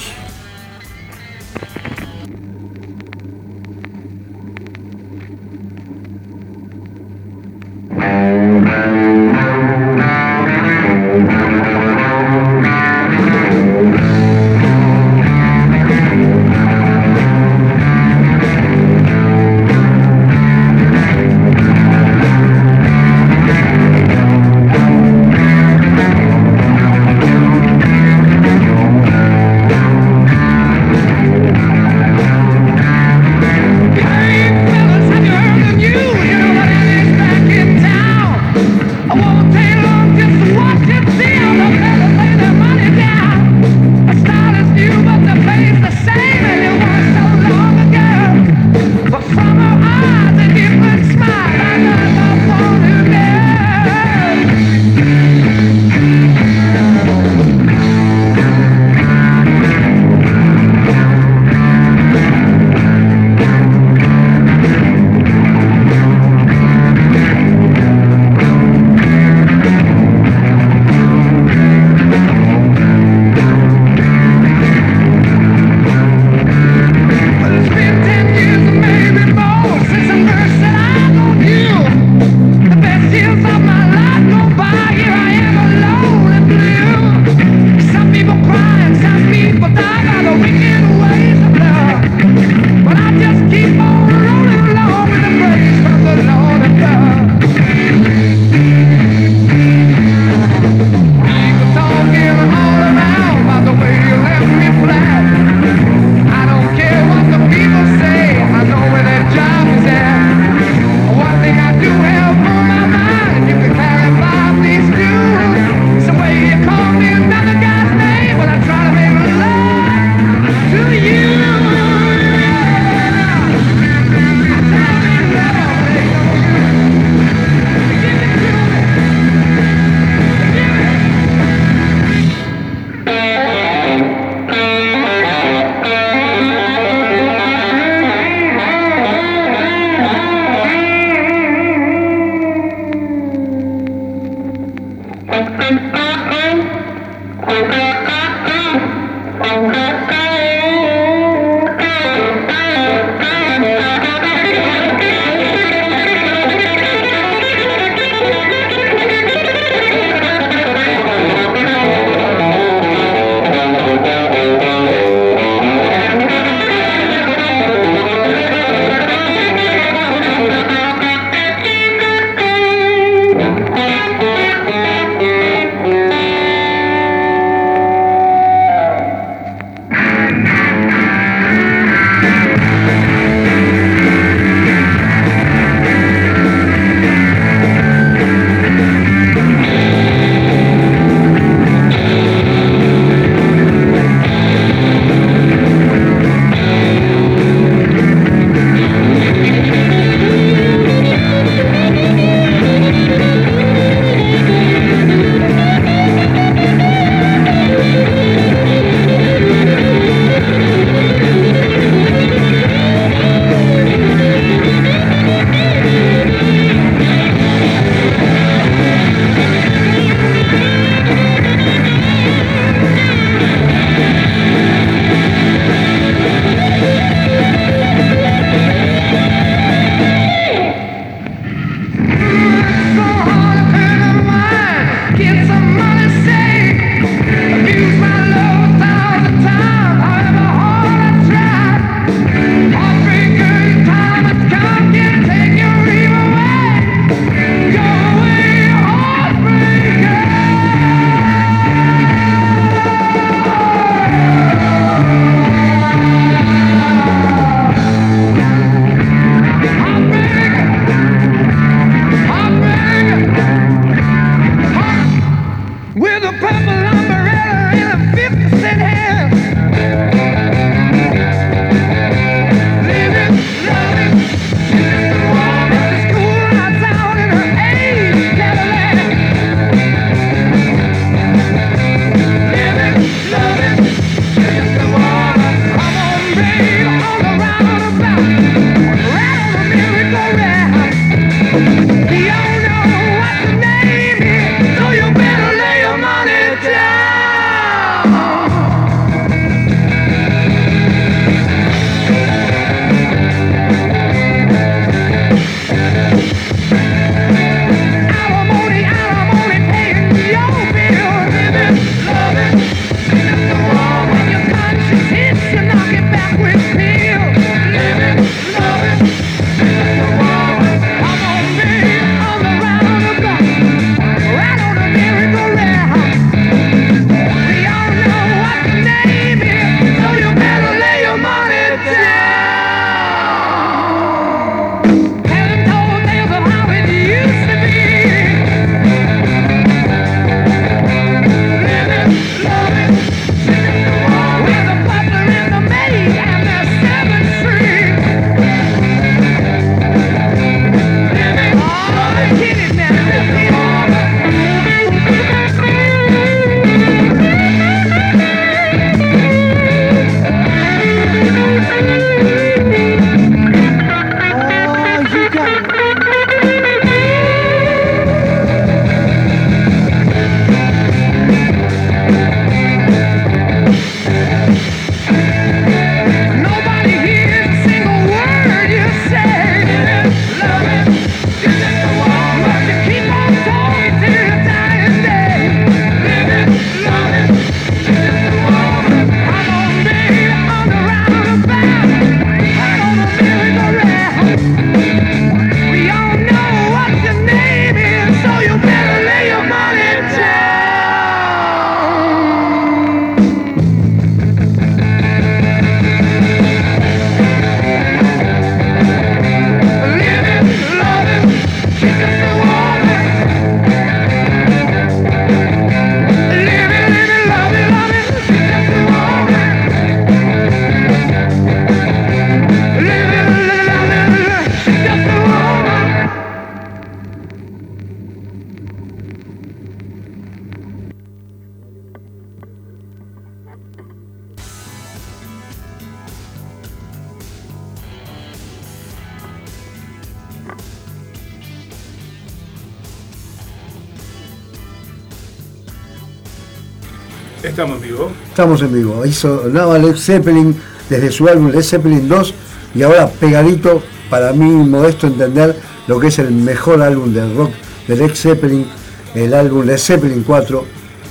Estamos 448.37 448.61
en 448.61 448.70
vivo. 448.70 449.03
Hizo 449.07 449.49
nada 449.51 449.78
Led 449.78 449.97
Zeppelin 449.97 450.55
desde 450.91 451.11
su 451.11 451.26
álbum 451.26 451.51
Led 451.51 451.62
Zeppelin 451.62 452.07
2 452.07 452.34
y 452.74 452.82
ahora 452.82 453.09
pegadito, 453.09 453.82
para 454.11 454.34
mí 454.34 454.45
modesto 454.45 455.07
entender, 455.07 455.57
lo 455.87 455.99
que 455.99 456.09
es 456.09 456.18
el 456.18 456.32
mejor 456.32 456.82
álbum 456.82 457.14
del 457.14 457.34
rock 457.34 457.53
de 457.89 457.97
Led 457.97 458.14
Zeppelin, 458.14 458.66
el 459.14 459.32
álbum 459.32 459.64
Led 459.64 459.78
Zeppelin 459.78 460.22
4, 460.22 460.64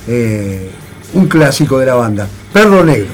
eh, 0.06 0.70
un 1.14 1.26
clásico 1.26 1.80
de 1.80 1.86
la 1.86 1.94
banda, 1.96 2.28
Perro 2.52 2.84
Negro. 2.84 3.10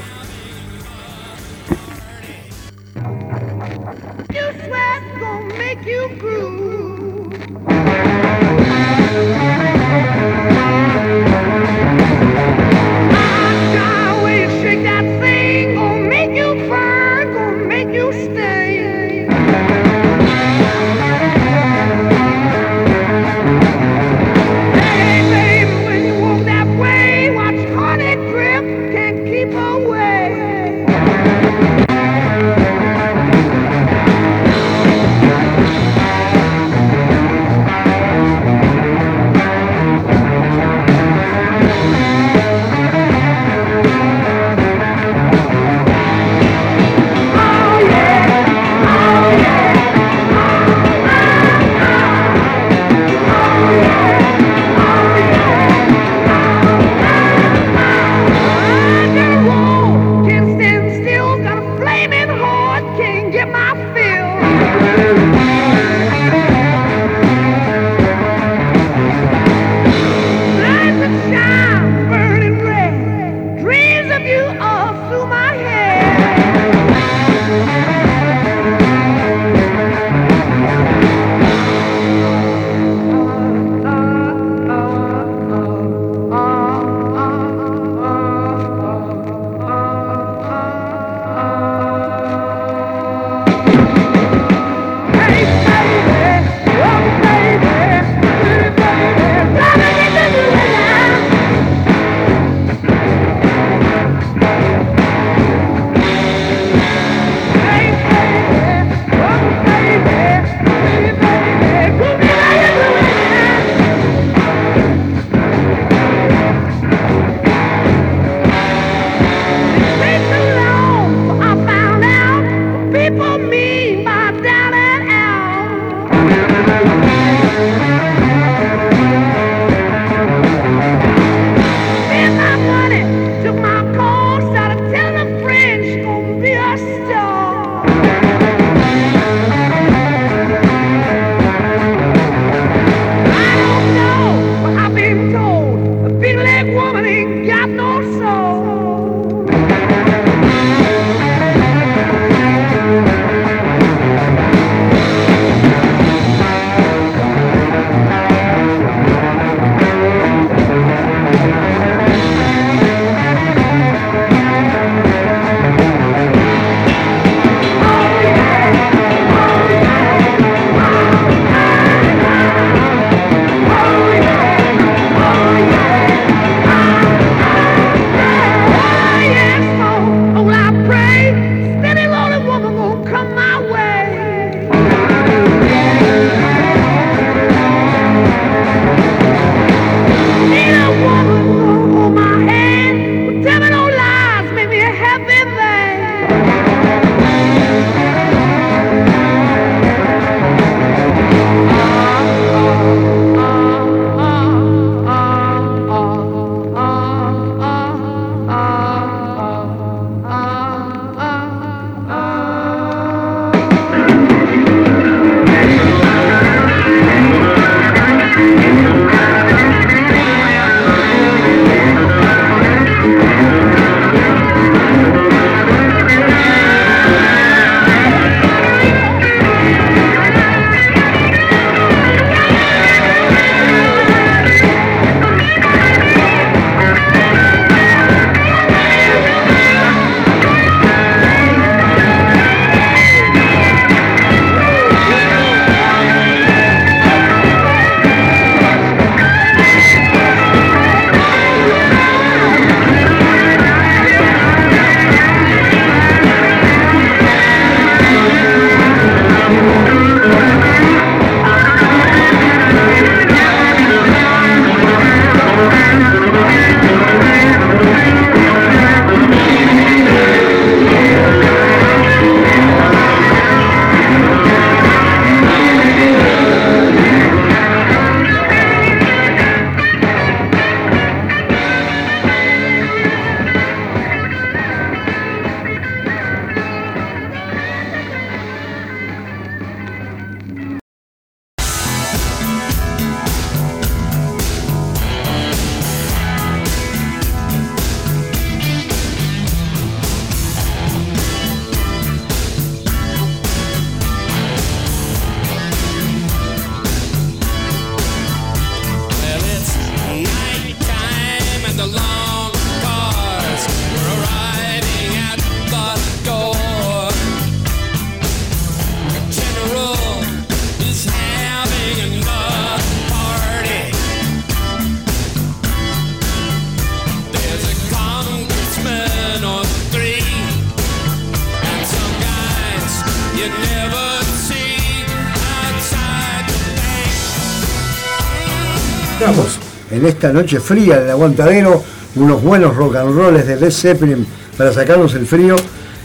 Noche 340.31 340.59
fría 340.59 340.99
del 340.99 341.09
aguantadero 341.09 341.83
unos 342.15 342.41
buenos 342.43 342.75
rock 342.75 342.97
and 342.97 343.15
rolls 343.15 343.45
de 343.47 343.55
Led 343.55 343.71
Zeppelin 343.71 344.25
para 344.57 344.71
sacarnos 344.71 345.13
el 345.15 345.25
frío 345.25 345.55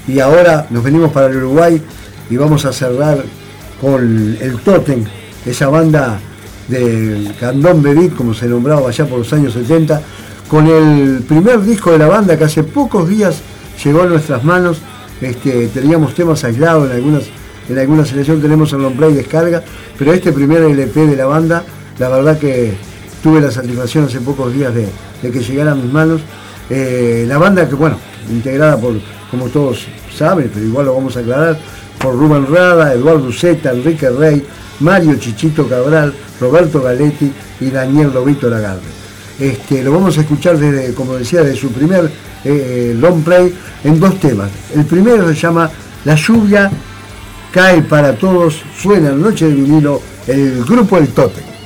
y 0.07 0.21
ahora 0.21 0.67
nos 0.71 0.83
venimos 0.83 1.13
para 1.13 1.27
el 1.27 1.37
Uruguay 1.37 1.83
y 2.31 2.37
vamos 2.37 2.65
a 2.65 2.73
cerrar 2.73 3.23
con 3.81 4.37
el 4.41 4.59
Totem, 4.61 5.05
esa 5.47 5.69
banda 5.69 6.19
del 6.67 7.35
Candón 7.39 7.83
Beat, 7.83 8.15
como 8.15 8.35
se 8.35 8.47
nombraba 8.47 8.89
allá 8.89 9.07
por 9.07 9.19
los 9.19 9.33
años 9.33 9.53
70, 9.55 10.01
con 10.49 10.67
el 10.67 11.23
primer 11.27 11.63
disco 11.63 11.93
de 11.93 11.99
la 11.99 12.07
banda 12.07 12.37
que 12.37 12.45
hace 12.45 12.63
pocos 12.63 13.09
días 13.09 13.41
llegó 13.85 14.03
a 14.03 14.07
nuestras 14.07 14.45
manos. 14.45 14.79
Este, 15.21 15.69
teníamos 15.69 16.15
temas 16.15 16.45
aislados 16.45 16.91
en 16.91 16.97
algunas, 16.97 17.25
en 17.69 17.79
alguna 17.79 18.05
selección, 18.05 18.41
tenemos 18.41 18.73
el 18.73 18.83
long 18.83 18.95
play 18.95 19.13
descarga, 19.13 19.63
pero 19.99 20.13
este 20.13 20.33
primer 20.33 20.63
LP 20.63 21.07
de 21.07 21.17
la 21.17 21.27
banda, 21.27 21.65
la 21.99 22.09
verdad 22.09 22.39
que 22.39 22.75
tuve 23.23 23.41
la 23.41 23.51
satisfacción 23.51 24.05
hace 24.05 24.21
pocos 24.21 24.53
días 24.53 24.75
de, 24.75 24.89
de 25.23 25.31
que 25.31 25.41
llegara 25.41 25.73
a 25.73 25.75
mis 25.75 25.93
manos. 25.93 26.21
Eh, 26.71 27.25
la 27.27 27.39
banda 27.39 27.69
que, 27.69 27.75
bueno, 27.75 27.99
integrada 28.31 28.77
por, 28.77 28.95
como 29.31 29.47
todos 29.47 29.87
saben, 30.15 30.51
pero 30.53 30.65
igual 30.65 30.87
lo 30.87 30.95
vamos 30.95 31.17
a 31.17 31.21
aclarar, 31.21 31.59
por 31.99 32.15
Rubén 32.15 32.47
Rada, 32.53 32.93
Eduardo 32.93 33.33
Zeta, 33.33 33.73
Enrique 33.73 34.09
Rey, 34.11 34.45
Mario 34.81 35.17
Chichito 35.17 35.67
Cabral, 35.69 36.15
Roberto 36.41 36.83
Galetti 36.83 37.33
y 37.61 37.71
Daniel 37.71 38.13
Lobito 38.13 38.49
Lagarde. 38.49 38.83
Este, 39.39 39.83
lo 39.83 39.93
vamos 39.93 40.19
a 40.19 40.23
escuchar 40.23 40.59
desde, 40.59 40.95
como 40.95 41.15
decía, 41.15 41.43
de 41.43 41.55
su 41.55 41.71
primer 41.71 42.05
eh, 42.05 42.11
eh, 42.45 42.97
long 42.99 43.23
play 43.23 43.55
en 43.85 43.99
dos 43.99 44.19
temas. 44.21 44.51
El 44.75 44.85
primero 44.85 45.27
se 45.29 45.35
llama 45.35 45.71
La 46.05 46.15
lluvia 46.15 46.71
cae 47.53 47.83
para 47.83 48.15
todos, 48.15 48.61
suena 48.77 49.11
en 49.11 49.23
Noche 49.23 49.47
de 49.47 49.55
vinilo, 49.55 50.01
el 50.27 50.65
grupo 50.65 50.99
El 50.99 51.09
Tote. 51.09 51.58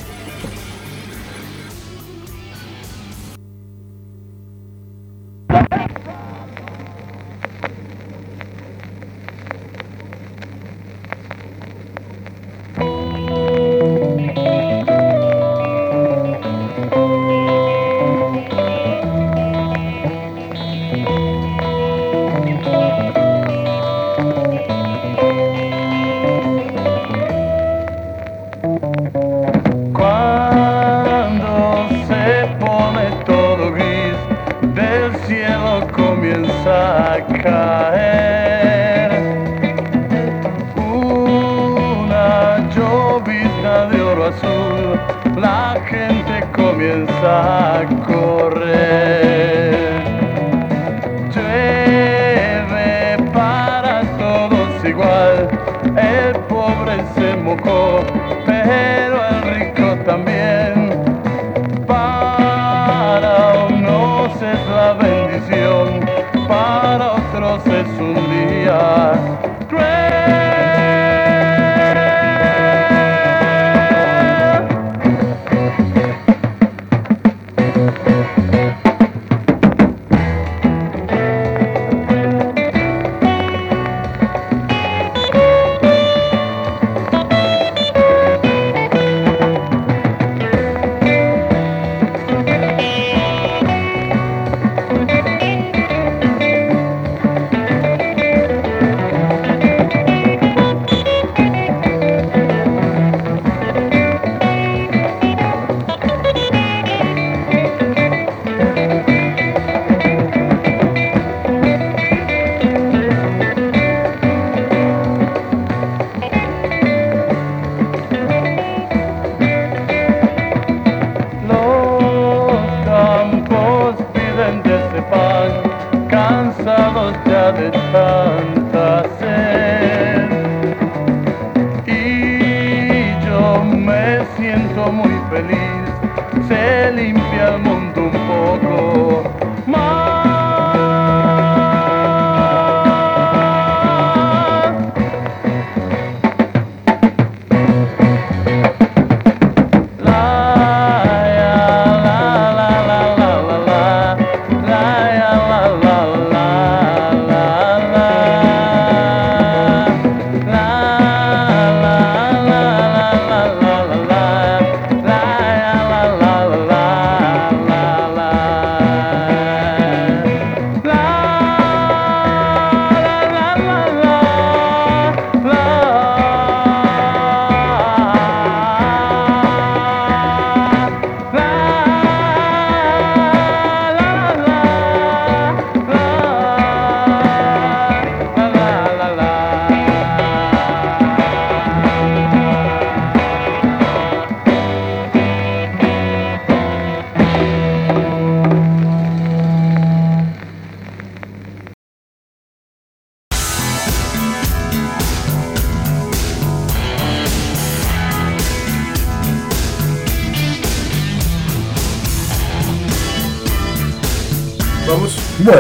La 45.37 45.77
gente 45.89 46.47
comienza 46.53 47.81
a 47.81 47.87
correr. 48.07 48.32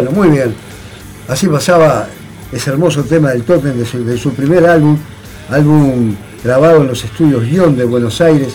Bueno, 0.02 0.16
muy 0.20 0.30
bien. 0.30 0.52
Así 1.28 1.46
pasaba 1.46 2.08
ese 2.50 2.70
hermoso 2.70 3.04
tema 3.04 3.30
del 3.30 3.44
Totem 3.44 3.76
de 3.76 3.86
su, 3.86 4.04
de 4.04 4.18
primer 4.36 4.66
álbum, 4.66 4.98
álbum 5.48 6.16
grabado 6.42 6.80
en 6.80 6.88
los 6.88 7.04
estudios 7.04 7.44
Guión 7.48 7.76
de 7.76 7.84
Buenos 7.84 8.20
Aires, 8.20 8.54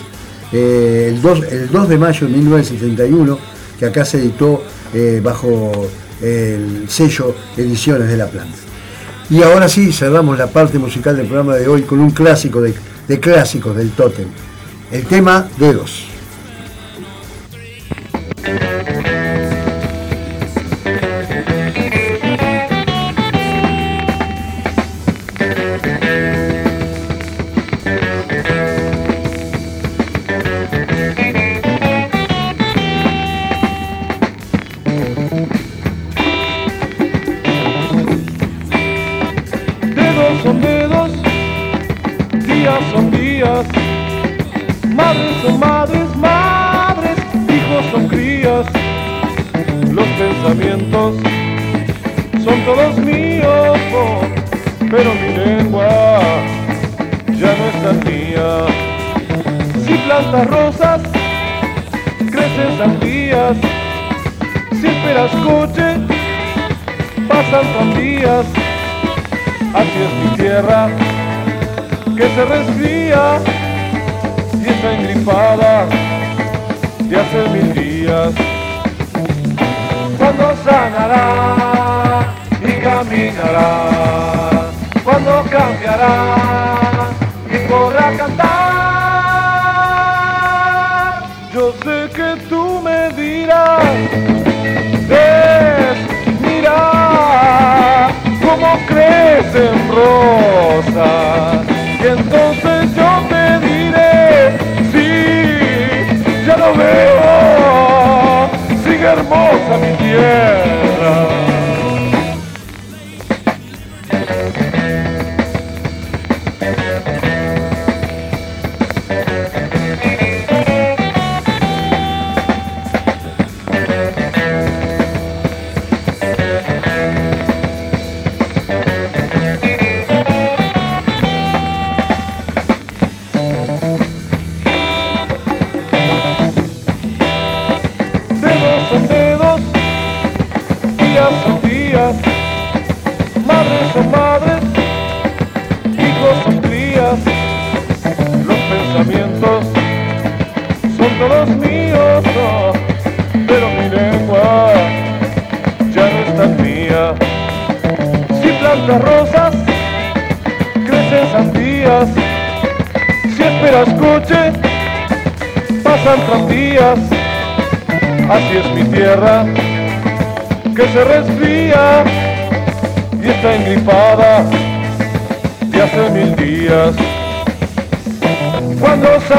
eh, 0.52 1.10
el, 1.10 1.22
2, 1.22 1.44
el 1.50 1.70
2 1.70 1.88
de 1.88 1.96
mayo 1.96 2.26
de 2.26 2.34
1971, 2.34 3.38
que 3.78 3.86
acá 3.86 4.04
se 4.04 4.18
editó 4.18 4.62
eh, 4.92 5.22
bajo 5.24 5.72
el 6.20 6.84
sello 6.86 7.34
Ediciones 7.56 8.08
de 8.08 8.18
la 8.18 8.26
Planta. 8.26 8.58
Y 9.30 9.42
ahora 9.42 9.70
sí, 9.70 9.90
cerramos 9.90 10.36
la 10.36 10.48
parte 10.48 10.78
musical 10.78 11.16
del 11.16 11.28
programa 11.28 11.54
de 11.54 11.66
hoy 11.66 11.80
con 11.82 11.98
un 11.98 12.10
clásico 12.10 12.60
de, 12.60 12.74
de 13.08 13.20
clásicos 13.20 13.74
del 13.74 13.92
Totem, 13.92 14.28
el 14.92 15.06
tema 15.06 15.48
Dedos. 15.56 16.07
Y 100.78 102.06
entonces 102.06 102.77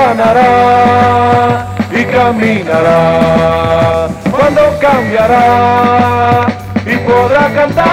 sanará 0.09 1.67
y 1.91 2.03
caminará, 2.05 4.07
cuando 4.31 4.61
cambiará 4.79 6.47
y 6.85 6.95
podrá 6.97 7.49
cantar. 7.53 7.89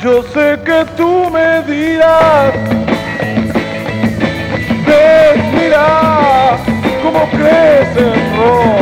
Yo 0.00 0.22
sé 0.34 0.58
que 0.64 0.84
tú 0.96 1.28
me 1.30 1.62
dirás, 1.62 2.52
ven, 4.86 5.54
mira 5.56 6.56
cómo 7.02 7.28
crecen 7.30 8.14
rosas. 8.36 8.81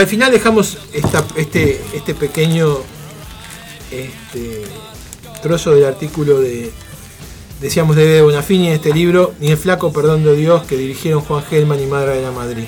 Para 0.00 0.08
el 0.08 0.16
final 0.16 0.32
dejamos 0.32 0.78
este, 1.36 1.78
este 1.92 2.14
pequeño 2.14 2.78
este, 3.90 4.62
trozo 5.42 5.72
del 5.72 5.84
artículo 5.84 6.40
de, 6.40 6.72
decíamos, 7.60 7.96
de 7.96 8.22
Bonafini 8.22 8.68
en 8.68 8.72
este 8.72 8.94
libro, 8.94 9.34
Ni 9.40 9.48
el 9.48 9.58
flaco 9.58 9.92
perdón 9.92 10.24
de 10.24 10.34
Dios, 10.36 10.62
que 10.62 10.78
dirigieron 10.78 11.20
Juan 11.20 11.44
Gelman 11.44 11.82
y 11.82 11.86
Madre 11.86 12.14
de 12.16 12.22
la 12.22 12.30
Madrid. 12.30 12.64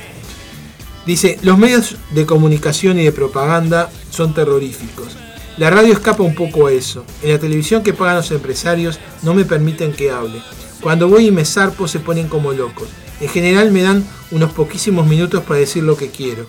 Dice, 1.06 1.38
los 1.40 1.56
medios 1.56 1.96
de 2.10 2.26
comunicación 2.26 2.98
y 2.98 3.04
de 3.04 3.12
propaganda 3.12 3.90
son 4.10 4.34
terroríficos. 4.34 5.16
La 5.56 5.70
radio 5.70 5.94
escapa 5.94 6.22
un 6.22 6.34
poco 6.34 6.66
a 6.66 6.72
eso. 6.72 7.06
En 7.22 7.30
la 7.30 7.38
televisión 7.38 7.82
que 7.82 7.94
pagan 7.94 8.16
los 8.16 8.30
empresarios 8.30 9.00
no 9.22 9.32
me 9.32 9.46
permiten 9.46 9.94
que 9.94 10.10
hable. 10.10 10.42
Cuando 10.82 11.09
voy 11.09 11.28
y 11.28 11.30
me 11.30 11.46
zarpo 11.46 11.88
se 11.88 11.98
ponen 11.98 12.28
como 12.28 12.52
locos. 12.52 12.90
En 13.22 13.30
general 13.30 13.72
me 13.72 13.80
dan 13.80 14.06
unos 14.32 14.52
poquísimos 14.52 15.06
minutos 15.06 15.42
para 15.44 15.60
decir 15.60 15.82
lo 15.82 15.96
que 15.96 16.10
quiero. 16.10 16.46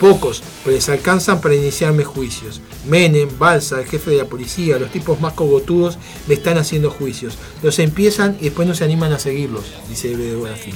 Pocos, 0.00 0.42
pero 0.62 0.76
les 0.76 0.88
alcanzan 0.90 1.40
para 1.40 1.54
iniciarme 1.54 2.04
juicios. 2.04 2.60
Menem, 2.86 3.30
Balsa, 3.38 3.80
el 3.80 3.86
jefe 3.86 4.10
de 4.10 4.18
la 4.18 4.24
policía, 4.26 4.78
los 4.78 4.92
tipos 4.92 5.20
más 5.20 5.32
cogotudos 5.32 5.98
me 6.26 6.34
están 6.34 6.58
haciendo 6.58 6.90
juicios. 6.90 7.38
Los 7.62 7.78
empiezan 7.78 8.36
y 8.40 8.44
después 8.44 8.68
no 8.68 8.74
se 8.74 8.84
animan 8.84 9.12
a 9.12 9.18
seguirlos, 9.18 9.64
dice 9.88 10.12
Eve 10.12 10.24
de. 10.24 10.74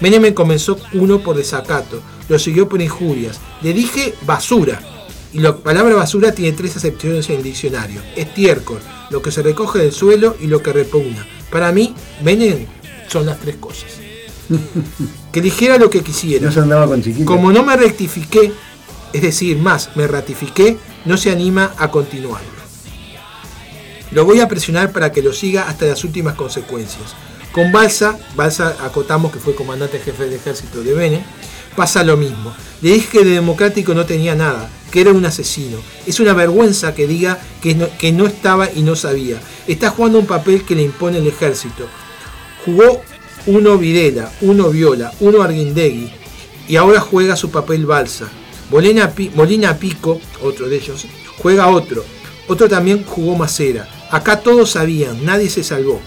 Menem 0.00 0.22
me 0.22 0.34
comenzó 0.34 0.78
uno 0.92 1.20
por 1.20 1.36
desacato, 1.36 2.02
lo 2.28 2.38
siguió 2.38 2.68
por 2.68 2.82
injurias. 2.82 3.40
Le 3.62 3.72
dije 3.72 4.14
basura. 4.26 4.80
Y 5.32 5.38
la 5.38 5.56
palabra 5.56 5.94
basura 5.94 6.32
tiene 6.32 6.56
tres 6.56 6.76
acepciones 6.76 7.30
en 7.30 7.36
el 7.36 7.42
diccionario. 7.42 8.02
Estiércol, 8.16 8.80
lo 9.10 9.22
que 9.22 9.30
se 9.30 9.42
recoge 9.42 9.78
del 9.78 9.92
suelo 9.92 10.36
y 10.40 10.48
lo 10.48 10.62
que 10.62 10.72
repugna. 10.72 11.26
Para 11.50 11.70
mí, 11.72 11.94
Menem 12.22 12.66
son 13.08 13.26
las 13.26 13.38
tres 13.38 13.56
cosas. 13.56 13.99
Que 15.32 15.40
eligiera 15.40 15.78
lo 15.78 15.90
que 15.90 16.02
quisiera. 16.02 16.46
No 16.46 16.52
se 16.52 16.60
andaba 16.60 16.86
con. 16.86 17.02
Como 17.24 17.52
no 17.52 17.62
me 17.62 17.76
rectifiqué, 17.76 18.52
es 19.12 19.22
decir, 19.22 19.58
más 19.58 19.90
me 19.96 20.06
ratifiqué, 20.06 20.76
no 21.04 21.16
se 21.16 21.30
anima 21.30 21.72
a 21.78 21.90
continuar. 21.90 22.42
Lo 24.10 24.24
voy 24.24 24.40
a 24.40 24.48
presionar 24.48 24.90
para 24.90 25.12
que 25.12 25.22
lo 25.22 25.32
siga 25.32 25.68
hasta 25.68 25.86
las 25.86 26.02
últimas 26.02 26.34
consecuencias. 26.34 27.14
Con 27.52 27.70
Balsa, 27.70 28.18
Balsa 28.34 28.76
acotamos 28.80 29.32
que 29.32 29.38
fue 29.38 29.54
comandante 29.54 30.00
jefe 30.00 30.24
del 30.24 30.34
ejército 30.34 30.82
de 30.82 30.94
Bene, 30.94 31.24
pasa 31.76 32.02
lo 32.02 32.16
mismo. 32.16 32.52
Le 32.82 32.94
dije 32.94 33.18
que 33.18 33.24
de 33.24 33.34
democrático 33.34 33.94
no 33.94 34.06
tenía 34.06 34.34
nada, 34.34 34.68
que 34.90 35.00
era 35.00 35.12
un 35.12 35.24
asesino. 35.24 35.78
Es 36.06 36.18
una 36.18 36.32
vergüenza 36.32 36.94
que 36.94 37.06
diga 37.06 37.38
que 37.62 37.76
no, 37.76 37.88
que 37.98 38.10
no 38.10 38.26
estaba 38.26 38.68
y 38.72 38.82
no 38.82 38.96
sabía. 38.96 39.40
Está 39.68 39.90
jugando 39.90 40.18
un 40.18 40.26
papel 40.26 40.64
que 40.64 40.74
le 40.74 40.82
impone 40.82 41.18
el 41.18 41.26
ejército. 41.28 41.86
Jugó 42.64 43.02
uno 43.46 43.78
Videla, 43.78 44.32
uno 44.40 44.70
Viola, 44.70 45.12
uno 45.20 45.42
Arguindegui 45.42 46.10
y 46.68 46.76
ahora 46.76 47.00
juega 47.00 47.36
su 47.36 47.50
papel 47.50 47.86
Balsa. 47.86 48.28
Molina 48.70 49.76
Pico, 49.78 50.20
otro 50.42 50.68
de 50.68 50.76
ellos, 50.76 51.06
juega 51.38 51.68
otro. 51.68 52.04
Otro 52.46 52.68
también 52.68 53.04
jugó 53.04 53.36
Macera. 53.36 53.88
Acá 54.10 54.40
todos 54.40 54.70
sabían, 54.70 55.24
nadie 55.24 55.50
se 55.50 55.64
salvó. 55.64 56.00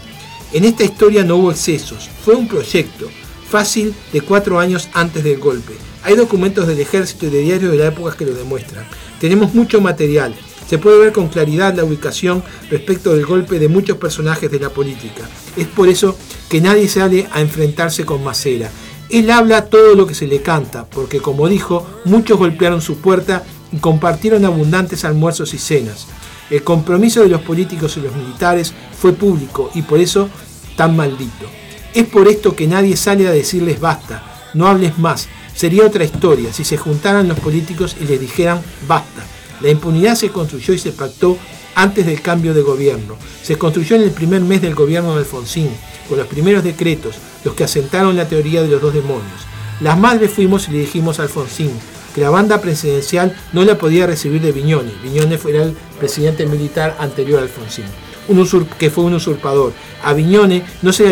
En 0.54 0.66
esta 0.66 0.84
historia 0.84 1.24
no 1.24 1.38
hubo 1.38 1.52
excesos, 1.52 2.10
fue 2.24 2.36
un 2.36 2.48
proyecto 2.48 3.10
fácil 3.50 3.94
de 4.12 4.22
cuatro 4.22 4.60
años 4.60 4.90
antes 4.94 5.24
del 5.24 5.40
golpe. 5.40 5.74
Hay 6.04 6.16
documentos 6.16 6.68
del 6.68 6.80
ejército 6.80 7.26
y 7.28 7.30
de 7.30 7.42
diarios 7.42 7.72
de 7.72 7.78
la 7.78 7.88
época 7.88 8.16
que 8.16 8.26
lo 8.26 8.34
demuestran. 8.34 8.86
Tenemos 9.20 9.54
mucho 9.54 9.80
material. 9.80 10.34
Se 10.68 10.78
puede 10.78 11.00
ver 11.00 11.12
con 11.12 11.28
claridad 11.28 11.76
la 11.76 11.84
ubicación 11.84 12.44
respecto 12.70 13.14
del 13.14 13.26
golpe 13.26 13.60
de 13.60 13.68
muchos 13.68 13.98
personajes 13.98 14.50
de 14.50 14.60
la 14.60 14.70
política. 14.70 15.28
Es 15.58 15.68
por 15.68 15.90
eso 15.90 16.18
que 16.50 16.62
nadie 16.62 16.88
sale 16.88 17.28
a 17.32 17.42
enfrentarse 17.42 18.06
con 18.06 18.24
Macera. 18.24 18.70
Él 19.10 19.30
habla 19.30 19.66
todo 19.66 19.96
lo 19.96 20.08
que 20.08 20.16
se 20.16 20.28
le 20.28 20.42
canta, 20.42 20.86
porque 20.86 21.20
como 21.20 21.48
dijo, 21.48 21.86
muchos 22.06 22.38
golpearon 22.38 22.82
su 22.82 22.98
puerta 22.98 23.44
y 23.72 23.78
compartieron 23.78 24.46
abundantes 24.46 25.06
almuerzos 25.06 25.54
y 25.54 25.58
cenas. 25.58 26.08
El 26.50 26.64
compromiso 26.64 27.22
de 27.22 27.30
los 27.30 27.42
políticos 27.42 27.98
y 27.98 28.02
los 28.02 28.16
militares 28.16 28.74
fue 28.98 29.14
público 29.14 29.72
y 29.74 29.82
por 29.82 30.00
eso 30.00 30.30
tan 30.76 30.96
maldito. 30.96 31.46
Es 31.94 32.06
por 32.08 32.28
esto 32.28 32.56
que 32.56 32.68
nadie 32.68 32.98
sale 32.98 33.28
a 33.28 33.32
decirles 33.32 33.80
basta, 33.80 34.24
no 34.54 34.68
hables 34.68 34.98
más. 34.98 35.28
Sería 35.54 35.86
otra 35.86 36.04
historia 36.04 36.52
si 36.52 36.64
se 36.64 36.78
juntaran 36.78 37.28
los 37.28 37.40
políticos 37.40 37.96
y 38.02 38.06
les 38.06 38.20
dijeran 38.20 38.62
basta. 38.88 39.24
La 39.64 39.70
impunidad 39.70 40.16
se 40.16 40.30
construyó 40.30 40.74
y 40.74 40.78
se 40.78 40.92
pactó 40.92 41.38
antes 41.74 42.06
del 42.06 42.22
cambio 42.22 42.54
de 42.54 42.62
gobierno. 42.62 43.16
Se 43.42 43.58
construyó 43.58 43.96
en 43.96 44.02
el 44.02 44.12
primer 44.12 44.42
mes 44.42 44.62
del 44.62 44.76
gobierno 44.76 45.14
de 45.14 45.20
Alfonsín, 45.20 45.70
con 46.10 46.18
los 46.18 46.28
primeros 46.28 46.66
decretos, 46.66 47.16
los 47.46 47.54
que 47.56 47.64
asentaron 47.64 48.18
la 48.18 48.28
teoría 48.28 48.62
de 48.62 48.68
los 48.68 48.82
dos 48.82 48.94
demonios. 48.94 49.48
Las 49.80 49.98
madres 49.98 50.32
fuimos 50.32 50.68
y 50.68 50.72
le 50.72 50.80
dijimos 50.80 51.18
a 51.18 51.24
Alfonsín 51.24 51.72
que 52.14 52.20
la 52.20 52.30
banda 52.30 52.60
presidencial 52.60 53.36
no 53.54 53.64
la 53.64 53.78
podía 53.78 54.06
recibir 54.06 54.42
de 54.42 54.52
Viñone. 54.52 54.92
Viñone 55.02 55.38
fue 55.38 55.56
el 55.56 55.78
presidente 55.98 56.46
militar 56.46 56.98
anterior 57.00 57.40
a 57.40 57.44
Alfonsín, 57.44 57.86
un 58.28 58.68
que 58.78 58.90
fue 58.90 59.06
un 59.06 59.14
usurpador. 59.14 59.72
A 60.04 60.12
Viñone 60.12 60.64
no 60.82 60.90
no 60.90 60.94
se 60.94 61.04
le 61.04 61.10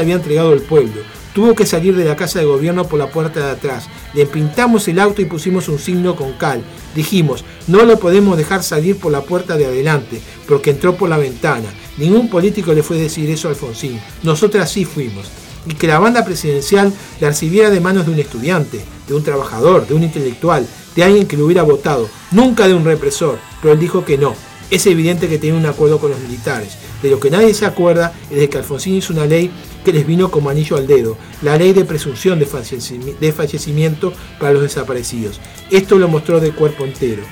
había 0.00 0.14
entregado 0.14 0.54
el 0.54 0.62
pueblo. 0.62 1.02
Tuvo 1.34 1.56
que 1.56 1.66
salir 1.66 1.96
de 1.96 2.04
la 2.04 2.14
casa 2.14 2.38
de 2.38 2.44
gobierno 2.44 2.86
por 2.86 2.98
la 2.98 3.10
puerta 3.10 3.44
de 3.44 3.50
atrás. 3.50 3.88
Le 4.14 4.24
pintamos 4.24 4.86
el 4.86 5.00
auto 5.00 5.20
y 5.20 5.24
pusimos 5.24 5.68
un 5.68 5.80
signo 5.80 6.14
con 6.14 6.34
cal. 6.34 6.62
Dijimos, 6.94 7.44
no 7.66 7.84
lo 7.84 7.98
podemos 7.98 8.38
dejar 8.38 8.62
salir 8.62 8.98
por 8.98 9.10
la 9.10 9.22
puerta 9.22 9.56
de 9.56 9.66
adelante, 9.66 10.20
porque 10.46 10.70
entró 10.70 10.94
por 10.96 11.08
la 11.08 11.18
ventana. 11.18 11.68
Ningún 11.98 12.30
político 12.30 12.72
le 12.72 12.84
fue 12.84 12.98
decir 12.98 13.28
eso 13.30 13.48
a 13.48 13.50
Alfonsín. 13.50 14.00
Nosotras 14.22 14.70
sí 14.70 14.84
fuimos. 14.84 15.26
Y 15.66 15.74
que 15.74 15.88
la 15.88 15.98
banda 15.98 16.24
presidencial 16.24 16.92
la 17.20 17.28
recibiera 17.28 17.70
de 17.70 17.80
manos 17.80 18.06
de 18.06 18.12
un 18.12 18.18
estudiante, 18.20 18.84
de 19.08 19.14
un 19.14 19.24
trabajador, 19.24 19.88
de 19.88 19.94
un 19.94 20.04
intelectual, 20.04 20.64
de 20.94 21.02
alguien 21.02 21.26
que 21.26 21.36
lo 21.36 21.46
hubiera 21.46 21.64
votado. 21.64 22.08
Nunca 22.30 22.68
de 22.68 22.74
un 22.74 22.84
represor. 22.84 23.38
Pero 23.60 23.74
él 23.74 23.80
dijo 23.80 24.04
que 24.04 24.18
no. 24.18 24.36
Es 24.70 24.86
evidente 24.86 25.28
que 25.28 25.38
tenía 25.38 25.54
un 25.56 25.66
acuerdo 25.66 25.98
con 25.98 26.10
los 26.10 26.20
militares. 26.20 26.76
De 27.02 27.10
lo 27.10 27.20
que 27.20 27.30
nadie 27.30 27.52
se 27.54 27.66
acuerda 27.66 28.12
es 28.30 28.38
de 28.38 28.48
que 28.48 28.58
Alfonsín 28.58 28.94
hizo 28.94 29.12
una 29.12 29.26
ley 29.26 29.50
que 29.84 29.92
les 29.92 30.06
vino 30.06 30.30
como 30.30 30.48
anillo 30.50 30.76
al 30.76 30.86
dedo, 30.86 31.18
la 31.42 31.56
ley 31.58 31.72
de 31.72 31.84
presunción 31.84 32.38
de 32.38 32.48
fallecimi- 32.48 33.18
de 33.18 33.32
fallecimiento 33.32 34.12
para 34.40 34.52
los 34.52 34.62
desaparecidos. 34.62 35.38
Esto 35.70 35.98
lo 35.98 36.08
mostró 36.08 36.40
de 36.40 36.52
cuerpo 36.52 36.84
entero. 36.84 37.22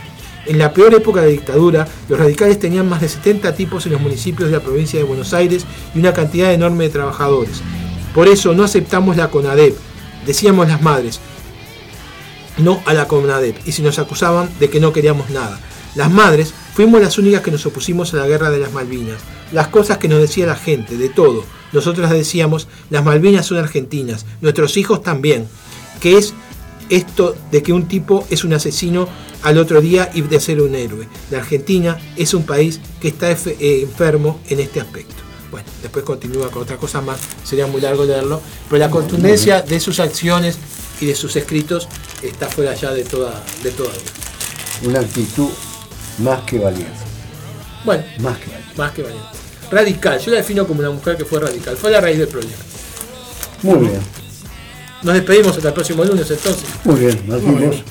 En 0.45 0.59
la 0.59 0.75
peor 0.75 0.93
época 0.93 1.21
de 1.21 1.27
la 1.29 1.33
dictadura, 1.33 1.89
los 2.09 2.19
radicales 2.19 2.59
tenían 2.59 2.89
más 2.89 3.01
de 3.01 3.09
70 3.09 3.55
tipos 3.55 3.87
en 3.87 3.93
los 3.93 4.01
municipios 4.01 4.51
de 4.51 4.57
la 4.57 4.63
provincia 4.63 4.99
de 4.99 5.05
Buenos 5.05 5.33
Aires 5.33 5.65
y 5.95 6.01
una 6.01 6.13
cantidad 6.13 6.53
enorme 6.53 6.85
de 6.85 6.91
trabajadores. 6.91 7.63
Por 8.15 8.29
eso 8.29 8.53
no 8.53 8.65
aceptamos 8.65 9.17
la 9.17 9.31
CONADEP, 9.31 9.75
decíamos 10.27 10.69
las 10.69 10.83
madres, 10.83 11.21
no 12.59 12.83
a 12.85 12.93
la 12.93 13.09
CONADEP, 13.09 13.57
y 13.67 13.73
si 13.73 13.83
nos 13.83 13.99
acusaban 13.99 14.51
de 14.61 14.69
que 14.69 14.81
no 14.81 14.93
queríamos 14.93 15.31
nada. 15.31 15.59
Las 15.95 16.11
madres 16.11 16.53
fuimos 16.75 17.01
las 17.01 17.19
únicas 17.19 17.43
que 17.43 17.51
nos 17.51 17.67
opusimos 17.67 18.13
a 18.15 18.19
la 18.19 18.27
guerra 18.27 18.51
de 18.51 18.59
las 18.59 18.73
Malvinas. 18.73 19.19
Las 19.53 19.69
cosas 19.69 19.99
que 19.99 20.09
nos 20.09 20.21
decía 20.21 20.47
la 20.47 20.57
gente, 20.57 20.97
de 20.97 21.09
todo. 21.09 21.45
Nosotras 21.73 22.11
decíamos, 22.11 22.69
las 22.91 23.05
Malvinas 23.05 23.47
son 23.47 23.59
argentinas, 23.59 24.27
nuestros 24.41 24.77
hijos 24.77 25.03
también. 25.03 25.47
Que 26.01 26.19
es 26.19 26.35
esto 26.89 27.37
de 27.51 27.63
que 27.63 27.73
un 27.73 27.89
tipo 27.89 28.27
es 28.31 28.45
un 28.45 28.53
asesino 28.53 29.09
al 29.43 29.59
otro 29.59 29.81
día 29.81 30.11
y 30.15 30.23
de 30.23 30.41
ser 30.41 30.61
un 30.61 30.75
héroe. 30.75 31.09
La 31.31 31.39
Argentina 31.39 31.99
es 32.17 32.35
un 32.35 32.45
país 32.45 32.81
que 33.01 33.09
está 33.09 33.31
eh, 33.31 33.81
enfermo 33.83 34.41
en 34.49 34.61
este 34.61 34.81
aspecto. 34.81 35.15
Bueno, 35.51 35.67
después 35.83 36.05
continúa 36.05 36.51
con 36.51 36.63
otra 36.63 36.79
cosa 36.79 37.01
más, 37.03 37.21
sería 37.45 37.67
muy 37.67 37.81
largo 37.81 38.05
leerlo, 38.05 38.41
pero 38.69 38.79
la 38.79 38.91
contundencia 38.91 39.61
de 39.61 39.81
sus 39.81 40.01
acciones 40.01 40.59
y 41.01 41.07
de 41.07 41.15
sus 41.15 41.37
escritos 41.37 41.89
está 42.23 42.49
fuera 42.49 42.75
ya 42.75 42.93
de 42.93 43.05
toda, 43.05 43.45
de 43.63 43.71
toda. 43.71 43.93
Una 44.85 45.01
actitud 45.01 45.51
más 46.19 46.43
que 46.43 46.59
valiente. 46.59 46.93
Bueno, 47.85 48.05
Más 48.21 48.39
que 48.39 48.47
valiente. 48.51 48.77
más 48.77 48.93
que 48.93 49.03
valiente. 49.03 49.29
Radical, 49.71 50.21
yo 50.21 50.31
la 50.31 50.37
defino 50.39 50.67
como 50.67 50.81
una 50.81 50.91
mujer 50.91 51.17
que 51.17 51.25
fue 51.25 51.41
radical, 51.41 51.77
fue 51.77 51.91
la 51.91 52.01
raíz 52.01 52.19
del 52.19 52.29
problema. 52.29 52.55
Muy 53.63 53.89
bien. 53.89 54.01
Nos 55.03 55.15
despedimos 55.15 55.57
hasta 55.57 55.69
el 55.69 55.75
próximo 55.75 56.05
lunes 56.05 56.31
entonces. 56.31 56.65
Muy 56.85 57.01
bien, 57.01 57.23
Martín, 57.27 57.51
Muy 57.51 57.61
bien. 57.69 57.85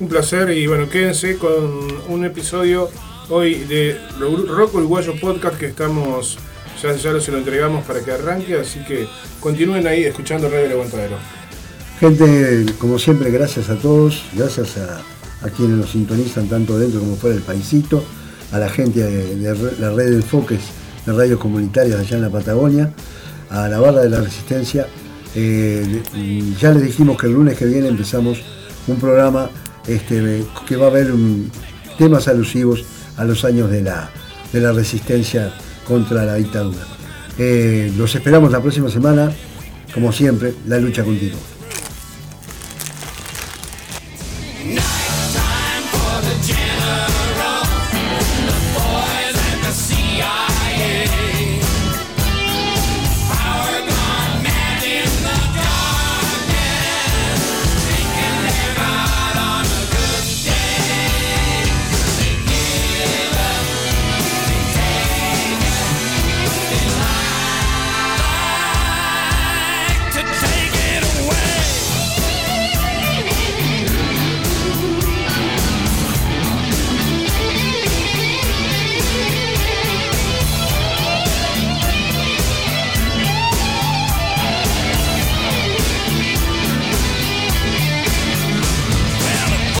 Un 0.00 0.08
placer 0.08 0.50
y 0.50 0.66
bueno, 0.66 0.88
quédense 0.88 1.38
con 1.38 1.86
un 2.08 2.24
episodio 2.24 2.88
hoy 3.30 3.54
de 3.64 3.98
Rock 4.18 4.74
Uruguayo 4.74 5.14
Podcast 5.20 5.56
que 5.56 5.66
estamos, 5.66 6.38
ya, 6.82 6.92
ya 6.94 7.20
se 7.20 7.32
lo 7.32 7.38
entregamos 7.38 7.84
para 7.84 8.00
que 8.04 8.12
arranque, 8.12 8.58
así 8.58 8.80
que 8.84 9.08
continúen 9.40 9.86
ahí 9.86 10.04
escuchando 10.04 10.48
Radio 10.48 10.66
El 10.66 10.72
Aguantadero. 10.72 11.16
Gente, 12.00 12.66
como 12.78 12.98
siempre, 12.98 13.30
gracias 13.30 13.70
a 13.70 13.76
todos, 13.76 14.22
gracias 14.34 14.76
a, 14.76 15.00
a 15.42 15.48
quienes 15.48 15.76
nos 15.76 15.90
sintonizan 15.90 16.48
tanto 16.48 16.78
dentro 16.78 17.00
como 17.00 17.16
fuera 17.16 17.36
del 17.36 17.44
paisito, 17.44 18.02
a 18.52 18.58
la 18.58 18.68
gente 18.68 19.02
de, 19.02 19.36
de 19.36 19.72
la 19.78 19.90
red 19.90 20.10
de 20.10 20.16
enfoques 20.16 20.60
de 21.06 21.12
radios 21.12 21.38
comunitarias 21.38 21.98
allá 21.98 22.16
en 22.16 22.22
la 22.22 22.30
Patagonia, 22.30 22.92
a 23.50 23.68
la 23.68 23.78
barra 23.78 24.02
de 24.02 24.10
la 24.10 24.20
resistencia. 24.20 24.86
Eh, 25.34 26.02
ya 26.60 26.72
les 26.72 26.82
dijimos 26.82 27.18
que 27.18 27.26
el 27.26 27.34
lunes 27.34 27.56
que 27.56 27.66
viene 27.66 27.88
empezamos 27.88 28.38
un 28.86 28.96
programa 28.96 29.50
este, 29.86 30.44
que 30.66 30.76
va 30.76 30.86
a 30.86 30.90
haber 30.90 31.12
temas 31.98 32.28
alusivos 32.28 32.84
a 33.16 33.24
los 33.24 33.44
años 33.44 33.70
de 33.70 33.82
la, 33.82 34.10
de 34.52 34.60
la 34.60 34.72
resistencia 34.72 35.52
contra 35.86 36.24
la 36.24 36.34
dictadura. 36.34 36.86
Eh, 37.38 37.92
los 37.96 38.14
esperamos 38.14 38.50
la 38.50 38.60
próxima 38.60 38.90
semana, 38.90 39.32
como 39.94 40.12
siempre, 40.12 40.54
la 40.66 40.78
lucha 40.78 41.04
continúa. 41.04 41.57